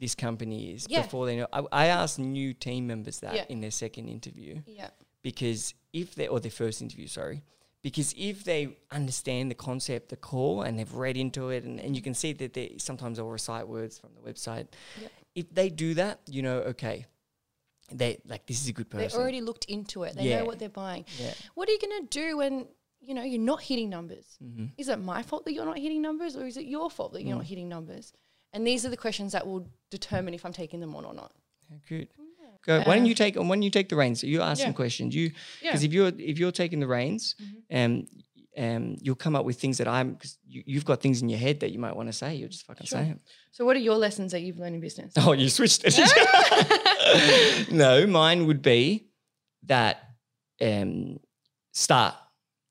[0.00, 1.02] this company is Yeah.
[1.02, 1.46] before they know?
[1.52, 3.44] I, I ask new team members that Yeah.
[3.48, 4.88] in their second interview yeah
[5.22, 7.42] because if they or their first interview, sorry,
[7.82, 11.94] because if they understand the concept, the call, and they've read into it, and, and
[11.94, 14.66] you can see that they sometimes they'll recite words from the website.
[15.00, 15.12] Yep.
[15.34, 17.06] If they do that, you know, okay,
[17.90, 19.08] they like this is a good person.
[19.08, 20.14] they already looked into it.
[20.16, 20.40] They Yeah.
[20.40, 21.04] know what they're buying.
[21.18, 21.34] yeah.
[21.54, 22.66] What are you going to do when
[23.04, 24.38] you know, you're not hitting numbers.
[24.40, 24.66] Mm-hmm.
[24.78, 27.22] Is it my fault that you're not hitting numbers or is it your fault that
[27.24, 27.38] you're Mm.
[27.38, 28.12] not hitting numbers?
[28.52, 31.32] And these are the questions that will determine if I'm taking them on or not.
[31.68, 32.08] Yeah, Good.
[32.64, 32.80] Go.
[32.82, 34.22] Why don't you take why don't you take the reins?
[34.22, 35.16] You ask some questions.
[35.16, 35.70] You Yeah.
[35.70, 37.84] because if you're if you're taking the reins, Mhm.
[37.84, 38.06] um,
[38.56, 41.38] um, you'll come up with things that I'm because you, you've got things in your
[41.38, 42.34] head that you might want to say.
[42.34, 42.98] You'll just fucking Sure.
[42.98, 43.20] say them.
[43.52, 45.14] So what are your lessons that you've learned in business?
[45.16, 45.96] Oh, you switched it.
[47.72, 49.08] no, mine would be
[49.64, 50.02] that
[50.60, 51.18] um,
[51.72, 52.14] start.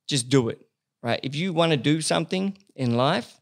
[0.08, 0.60] Just do it.
[1.04, 1.20] Right.
[1.24, 3.40] If you want to do something in life,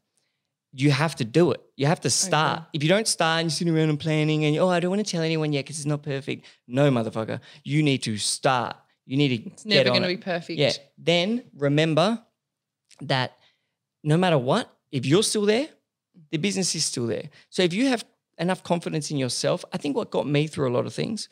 [0.71, 1.61] you have to do it.
[1.75, 2.63] You have to start.
[2.73, 5.05] If you don't start and you're sitting around and planning and oh, I don't want
[5.05, 6.45] to tell anyone yet because it's not perfect.
[6.67, 7.41] No, motherfucker.
[7.63, 8.77] You need to start.
[9.05, 10.59] You need to It's never going to be perfect.
[10.59, 10.71] Yeah.
[10.97, 12.23] Then remember
[13.01, 13.37] that
[14.03, 15.67] no matter what, if you're still there,
[16.31, 17.29] the business is still there.
[17.49, 18.03] So if you have
[18.37, 21.29] enough confidence in yourself, I think what got me through a lot of things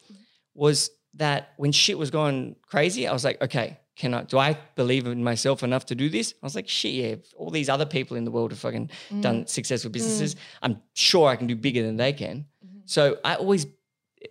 [0.53, 4.57] was that when shit was going crazy, I was like, okay, can I do I
[4.75, 6.33] believe in myself enough to do this?
[6.41, 7.15] I was like, shit, yeah.
[7.35, 9.21] All these other people in the world have fucking Mm.
[9.21, 10.35] done successful businesses.
[10.61, 12.45] I'm sure I can do bigger than they can.
[12.65, 12.79] Mm-hmm.
[12.85, 13.65] So I always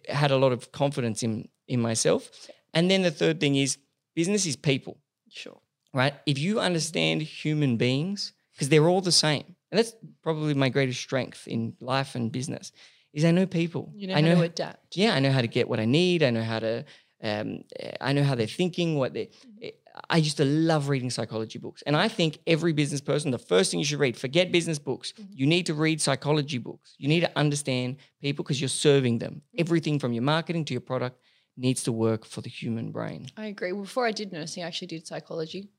[0.08, 2.30] had a lot of confidence in in myself.
[2.74, 3.78] And then the third thing is
[4.14, 4.98] business is people
[5.30, 5.60] Sure.
[5.96, 6.14] Right?
[6.26, 11.00] If you understand human beings, because they're all the same, and that's probably my greatest
[11.00, 12.70] strength in life and business,
[13.14, 13.92] is I know people.
[13.94, 14.96] You know I how know, to adapt.
[14.96, 16.22] yeah, I know how to get what I need.
[16.22, 16.84] I know how to,
[17.22, 17.64] um,
[18.00, 18.96] I know how they're thinking.
[18.98, 19.64] What they, mm-hmm.
[19.64, 19.70] eh,
[20.10, 23.70] I used to love reading psychology books, and I think every business person, the first
[23.70, 25.12] thing you should read, forget business books.
[25.12, 25.32] Mm-hmm.
[25.32, 26.94] You need to read psychology books.
[26.98, 29.36] You need to understand people because you're serving them.
[29.36, 29.60] Mm-hmm.
[29.60, 31.18] Everything from your marketing to your product
[31.56, 33.28] needs to work for the human brain.
[33.36, 33.72] I agree.
[33.72, 35.70] Before I did nursing, I actually did psychology.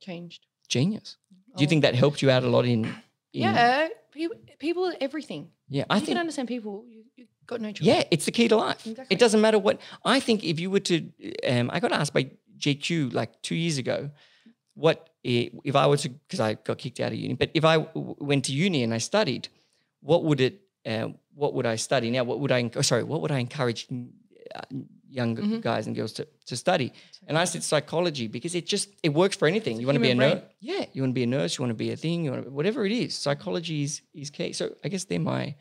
[0.00, 0.46] Changed.
[0.68, 1.16] Genius.
[1.56, 1.70] Do you Oh.
[1.70, 2.84] think that helped you out a lot in?
[3.32, 3.88] in Yeah.
[4.12, 5.50] People, people everything.
[5.68, 6.08] Yeah, I you think.
[6.08, 6.84] can understand people.
[6.88, 7.86] You, you got no choice.
[7.86, 8.86] Yeah, it's the key to life.
[8.86, 9.14] Exactly.
[9.14, 9.80] It doesn't matter what.
[10.04, 10.96] I think if you were to,
[11.46, 14.10] um, I got asked by JQ like two years ago,
[14.74, 17.76] what if I were to, because I got kicked out of uni, but if I
[17.78, 19.48] w- went to uni and I studied,
[20.00, 22.24] what would it, uh, what would I study now?
[22.24, 23.86] What would I, enc- sorry, what would I encourage
[24.54, 24.62] uh,
[25.10, 25.60] young Mm-hmm.
[25.60, 26.92] guys and girls to, to study?
[27.26, 29.80] And I said psychology because it just, it works for anything.
[29.80, 30.42] You want to be a nurse?
[30.60, 32.44] Yeah, you want to be a nurse, you want to be a thing, you want
[32.44, 34.52] to, whatever it is, psychology is, is key.
[34.52, 35.54] So I guess they're my,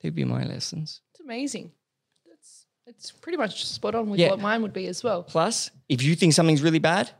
[0.00, 1.00] they'd be my lessons.
[1.12, 1.72] It's amazing.
[2.28, 4.30] That's it's pretty much spot on with Yeah.
[4.30, 5.22] what mine would be as well.
[5.22, 7.10] Plus, if you think something's really bad,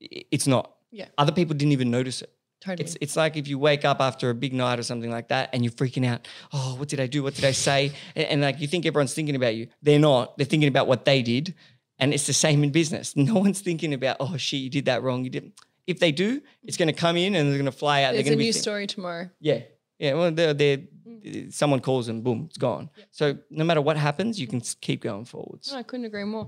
[0.00, 0.72] it's not.
[0.90, 1.06] Yeah.
[1.18, 2.30] Other people didn't even notice it.
[2.66, 2.84] Totally.
[2.84, 5.50] It's it's like if you wake up after a big night or something like that
[5.52, 6.26] and you're freaking out.
[6.52, 7.22] Oh, what did I do?
[7.22, 7.92] What did I say?
[8.16, 9.68] And, and like you think everyone's thinking about you.
[9.82, 10.36] They're not.
[10.36, 11.54] They're thinking about what they did.
[11.98, 13.14] And it's the same in business.
[13.30, 15.24] No one's thinking about, oh shit, you did that wrong.
[15.24, 15.54] You didn't.
[15.86, 18.12] If they do, it's going to come in and they're going to fly out.
[18.12, 19.30] There's they're a going to be new thi- story tomorrow.
[19.40, 19.60] yeah.
[19.98, 20.14] Yeah.
[20.14, 20.78] Well, they're, they're,
[21.26, 21.52] Mm.
[21.52, 22.88] someone calls and boom, it's gone.
[23.10, 25.72] So no matter what happens, you can keep going forwards.
[25.72, 26.46] No, I couldn't agree more.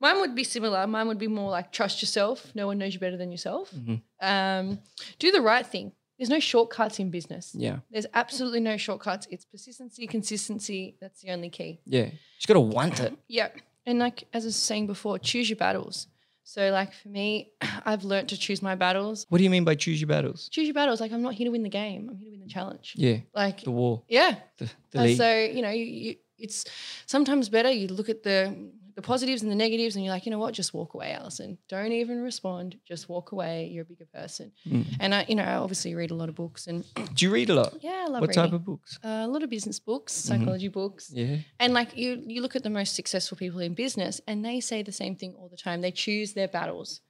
[0.00, 0.86] Mine would be similar.
[0.86, 2.52] Mine would be more like trust yourself.
[2.54, 3.70] No one knows you better than yourself.
[3.74, 4.00] Mhm.
[4.20, 4.78] Um,
[5.18, 5.92] do the right thing.
[6.18, 7.54] There's no shortcuts in business.
[7.54, 7.78] Yeah.
[7.90, 9.26] There's absolutely no shortcuts.
[9.30, 10.96] It's persistency, consistency.
[11.00, 11.80] That's the only key.
[11.86, 12.04] Yeah.
[12.06, 13.14] You just got to want it.
[13.28, 13.48] Yeah.
[13.86, 16.06] And like as I was saying before, choose your battles.
[16.44, 17.52] So like for me,
[17.86, 19.24] I've learned to choose my battles.
[19.30, 20.48] What do you mean by choose your battles?
[20.50, 21.00] Choose your battles.
[21.00, 22.08] Like I'm not here to win the game.
[22.10, 22.94] I'm here to win the challenge.
[22.96, 23.18] Yeah.
[23.34, 24.02] Like The war.
[24.08, 24.36] yeah.
[24.58, 26.64] The, the Uh, so you know, you, you, it's
[27.06, 27.70] sometimes better.
[27.70, 30.54] You look at the the positives and the negatives, and you're like, you know what,
[30.54, 31.58] just walk away, Alison.
[31.68, 32.76] Don't even respond.
[32.86, 33.68] Just walk away.
[33.72, 34.52] You're a bigger person.
[34.66, 34.84] Mm.
[35.00, 36.84] And I, you know, I obviously read a lot of books, and
[37.14, 37.74] Do you read a lot?
[37.82, 38.42] yeah, I love What reading.
[38.44, 38.98] type of books?
[39.04, 40.38] uh, a lot of business books, Mm-hmm.
[40.40, 41.36] psychology books, Yeah.
[41.58, 44.82] and like you, you look at the most successful people in business, and they say
[44.82, 45.80] the same thing all the time.
[45.80, 47.00] They choose their battles.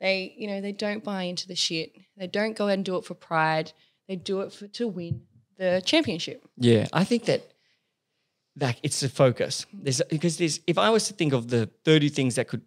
[0.00, 1.92] They, you know, they don't buy into the shit.
[2.16, 3.72] They don't go out and do it for pride.
[4.08, 5.22] They do it for to win
[5.58, 6.42] the championship.
[6.56, 6.88] Yeah.
[6.92, 7.49] I think that
[8.56, 9.66] that it's a focus.
[9.72, 12.62] There's because there's if I was to think of the 30 things that could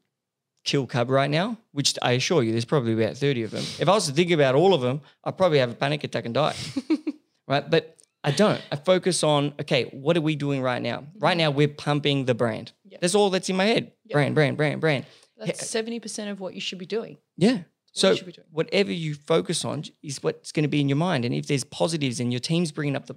[0.64, 3.64] kill Cub right now, which I assure you there's probably about 30 of them.
[3.80, 6.26] If I was to think about all of them, I'd probably have a panic attack
[6.26, 6.56] and die.
[7.48, 7.70] right?
[7.70, 8.62] But I don't.
[8.72, 11.06] I focus on okay, what are we doing right now?
[11.20, 12.72] Right now we're pumping the brand.
[12.86, 12.98] Yeah.
[13.02, 13.92] That's all that's in my head.
[14.06, 14.14] Yeah.
[14.14, 15.06] Brand, brand, brand, brand.
[15.38, 17.18] That's uh, seventy percent of what you should be doing.
[17.36, 17.54] Yeah.
[17.56, 18.48] what So you should be doing.
[18.52, 21.26] whatever you focus on is what's going to be in your mind.
[21.26, 23.16] And if there's positives and your team's bringing up the,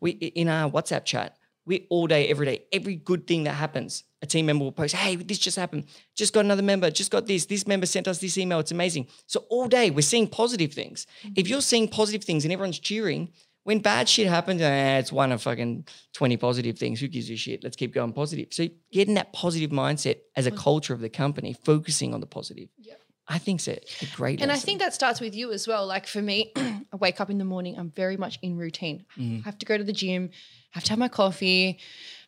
[0.00, 1.36] we in our WhatsApp chat,
[1.68, 4.94] we all day, every day, every good thing that happens, a team member will post,
[4.94, 5.84] "Hey, this just happened.
[6.16, 6.90] Just got another member.
[6.90, 7.46] Just got this.
[7.46, 8.58] This member sent us this email.
[8.58, 11.06] It's amazing." So all day we're seeing positive things.
[11.36, 13.30] If you're seeing positive things and everyone's cheering.
[13.64, 17.00] When bad shit happens, eh, it's one of fucking 20 positive things.
[17.00, 17.62] Who gives a shit?
[17.62, 18.48] Let's keep going positive.
[18.50, 22.70] So getting that positive mindset as a culture of the company, focusing on the positive.
[22.78, 22.98] Yep.
[23.30, 25.86] I think it's a, great And I think that starts with you as well.
[25.86, 29.04] Like for me, I wake up in the morning, I'm very much in routine.
[29.18, 29.40] Mm.
[29.40, 30.30] I have to go to the gym,
[30.70, 31.78] have to have my coffee,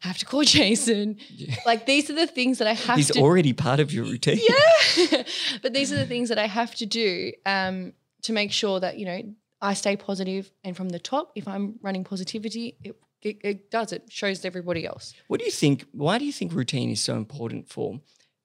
[0.05, 1.17] I have to call Jason.
[1.65, 4.41] Like these are the things that I have He's to already part of your routine.
[4.47, 5.23] Yeah.
[5.63, 8.99] but these are the things that I have to do um, to make sure that,
[8.99, 9.23] you know,
[9.63, 13.93] I stay positive and from the top, if I'm running positivity, it, it, it does,
[13.93, 15.15] it shows everybody else.
[15.29, 15.87] What do you think?
[15.93, 18.01] Why do you think routine is so important for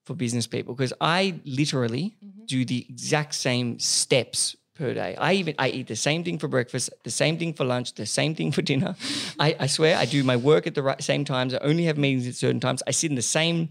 [0.06, 0.74] for business people?
[0.76, 2.46] Because I literally Mm-hmm.
[2.46, 5.16] do the exact same steps per day.
[5.16, 8.06] I even I eat the same thing for breakfast, the same thing for lunch, the
[8.06, 8.96] same thing for dinner.
[9.40, 11.54] I, I swear I do my work at the right, same times.
[11.54, 12.84] I only have meetings at certain times.
[12.88, 13.70] I sit in the same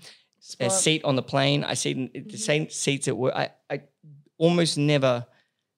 [0.60, 1.62] uh, seat on the plane.
[1.64, 2.28] I sit in Mm-hmm.
[2.30, 3.34] the same seats at work.
[3.34, 3.82] I, I
[4.38, 5.26] almost never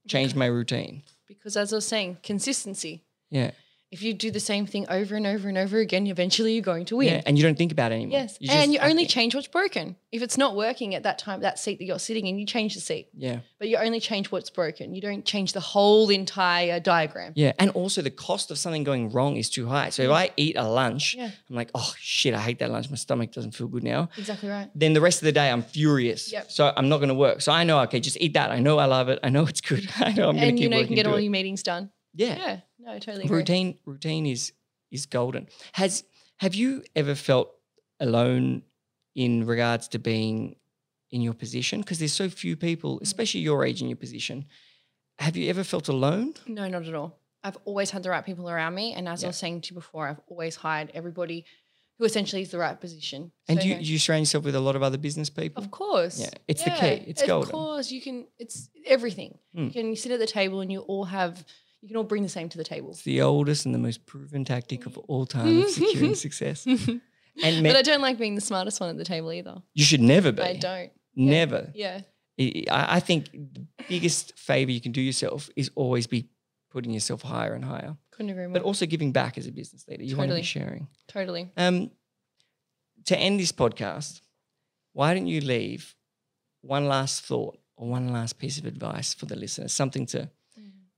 [0.09, 1.03] change my routine.
[1.27, 3.03] Because as I was saying, consistency.
[3.31, 3.51] Yeah.
[3.97, 6.85] If you do the same thing over and over and over again, eventually you're going
[6.85, 7.09] to win.
[7.09, 7.23] Yeah.
[7.25, 8.19] And you don't think about it anymore.
[8.19, 8.37] Yes.
[8.41, 9.97] You and you only change what's broken.
[10.13, 12.75] If it's not working at that time, that seat that you're sitting in, you change
[12.75, 13.09] the seat.
[13.17, 13.39] Yeah.
[13.59, 14.95] But you only change what's broken.
[14.95, 17.33] You don't change the whole entire diagram.
[17.37, 19.89] Yeah, and also the cost of something going wrong is too high.
[19.89, 20.15] So if mm.
[20.15, 21.31] I eat a lunch, Yeah.
[21.49, 22.91] I'm like, oh shit, I hate that lunch.
[22.91, 24.11] My stomach doesn't feel good now.
[24.19, 24.69] Exactly right.
[24.75, 26.31] Then the rest of the day, I'm furious.
[26.31, 26.51] Yep.
[26.51, 27.41] So I'm not going to work.
[27.41, 28.51] So I know, okay, just eat that.
[28.51, 29.21] I know I love it.
[29.23, 29.89] I know it's good.
[29.97, 31.23] I know I'm going to And you know you can get all it.
[31.23, 31.91] your meetings done.
[32.17, 32.37] Yeah.
[32.37, 32.61] Yeah.
[32.79, 33.37] No, totally agree.
[33.39, 33.79] routine.
[33.85, 34.53] Routine is
[34.91, 35.49] is golden.
[35.73, 36.05] Has
[36.39, 37.51] have you ever felt
[38.01, 38.63] alone
[39.15, 40.57] in regards to being
[41.11, 41.81] in your position?
[41.81, 42.61] Because there's so few Mm.
[42.61, 44.45] people, especially your age in your position.
[45.19, 46.35] Have you ever felt alone?
[46.47, 47.19] No, not at all.
[47.43, 48.93] I've always had the right people around me.
[48.93, 49.29] And as Yeah.
[49.29, 51.45] I was saying to you before, I've always hired everybody
[51.99, 53.33] who essentially is the right position.
[53.49, 53.81] And So, you, no.
[53.81, 55.63] you surround yourself with a lot of other business people?
[55.65, 56.21] Of course.
[56.21, 57.05] Yeah, it's the key.
[57.11, 57.49] It's of golden.
[57.49, 58.27] Of course, you can.
[58.39, 59.39] It's everything.
[59.57, 59.65] Mm.
[59.67, 61.45] You can sit at the table and you all have.
[61.83, 62.91] You can all bring the same to the table.
[62.91, 66.67] It's the oldest and the most proven tactic of all time of securing success.
[67.43, 69.57] And But I don't like being the smartest one at the table either.
[69.75, 70.41] you should never be.
[70.43, 70.91] I don't.
[71.15, 71.71] Never.
[71.75, 72.01] Yeah.
[72.71, 76.31] I, think the biggest favor you can do yourself is always be
[76.71, 78.55] putting yourself higher and higher, Couldn't agree more.
[78.55, 80.03] but also giving back as a business leader.
[80.03, 80.41] You want to Totally.
[80.41, 80.89] be sharing.
[81.09, 81.51] totally.
[81.59, 81.91] Um,
[83.05, 84.23] to end this podcast,
[84.95, 85.95] why don't you leave
[86.63, 90.31] one last thought or one last piece of advice for the listeners, something to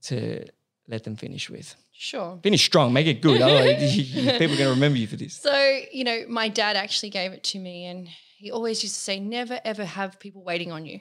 [0.02, 0.44] to
[0.88, 1.74] let them finish with?
[1.92, 2.38] Sure.
[2.42, 3.40] Finish strong, make it good.
[3.40, 5.34] Otherwise, people are going to remember you for this.
[5.34, 8.08] So, you know, my dad actually gave it to me and
[8.38, 11.00] he always used to say, never ever have people waiting on you.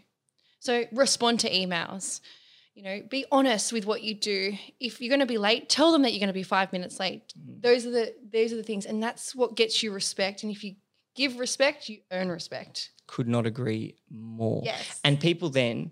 [0.60, 2.20] So respond to emails.
[2.74, 4.54] You know, be honest with what you do.
[4.80, 7.00] If you're going to be late, tell them that you're going to be five minutes
[7.00, 7.34] late.
[7.40, 7.62] Mm-hmm.
[7.62, 10.44] Those are the those are the things, and that's what gets you respect.
[10.44, 10.76] And if you
[11.16, 12.92] give respect, you earn respect.
[13.08, 14.62] Could not agree more.
[14.64, 15.00] Yes.
[15.04, 15.92] And people then,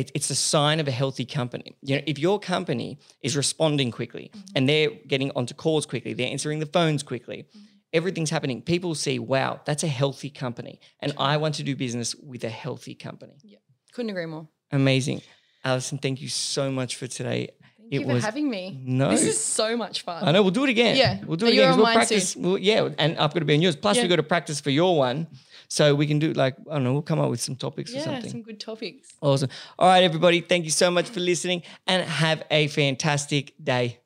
[0.00, 1.76] it, it's a sign of a healthy company.
[1.82, 4.40] You know, if your company is responding quickly Mm-hmm.
[4.56, 7.64] and they're getting onto calls quickly, they're answering the phones quickly, Mm-hmm.
[7.98, 8.62] everything's happening.
[8.62, 12.48] People see, wow, that's a healthy company, and I want to do business with a
[12.64, 13.36] healthy company.
[13.42, 13.58] Yeah,
[13.94, 14.46] Couldn't agree more.
[14.70, 15.20] Amazing,
[15.64, 15.98] Alison.
[15.98, 17.42] Thank you so much for today.
[17.78, 18.78] Thank It you for was- having me.
[18.84, 19.08] No.
[19.10, 20.22] This is so much fun.
[20.26, 20.94] I know we'll do it again.
[20.96, 21.24] Yeah.
[21.26, 21.76] we'll do it again.
[21.76, 22.36] We'll practice.
[22.36, 23.76] We'll, yeah, and I've got to be on yours.
[23.76, 24.02] Plus, Yeah.
[24.02, 25.26] we've got to practice for your one,
[25.68, 26.92] so we can do like I don't know.
[26.92, 28.12] We'll come up with some topics or something.
[28.12, 28.30] Yeah, something.
[28.30, 29.08] some good topics.
[29.20, 29.50] Awesome.
[29.78, 30.40] All right, everybody.
[30.40, 34.00] Thank you so much for listening and have a fantastic day.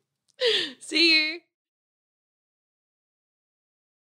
[0.80, 1.40] See you.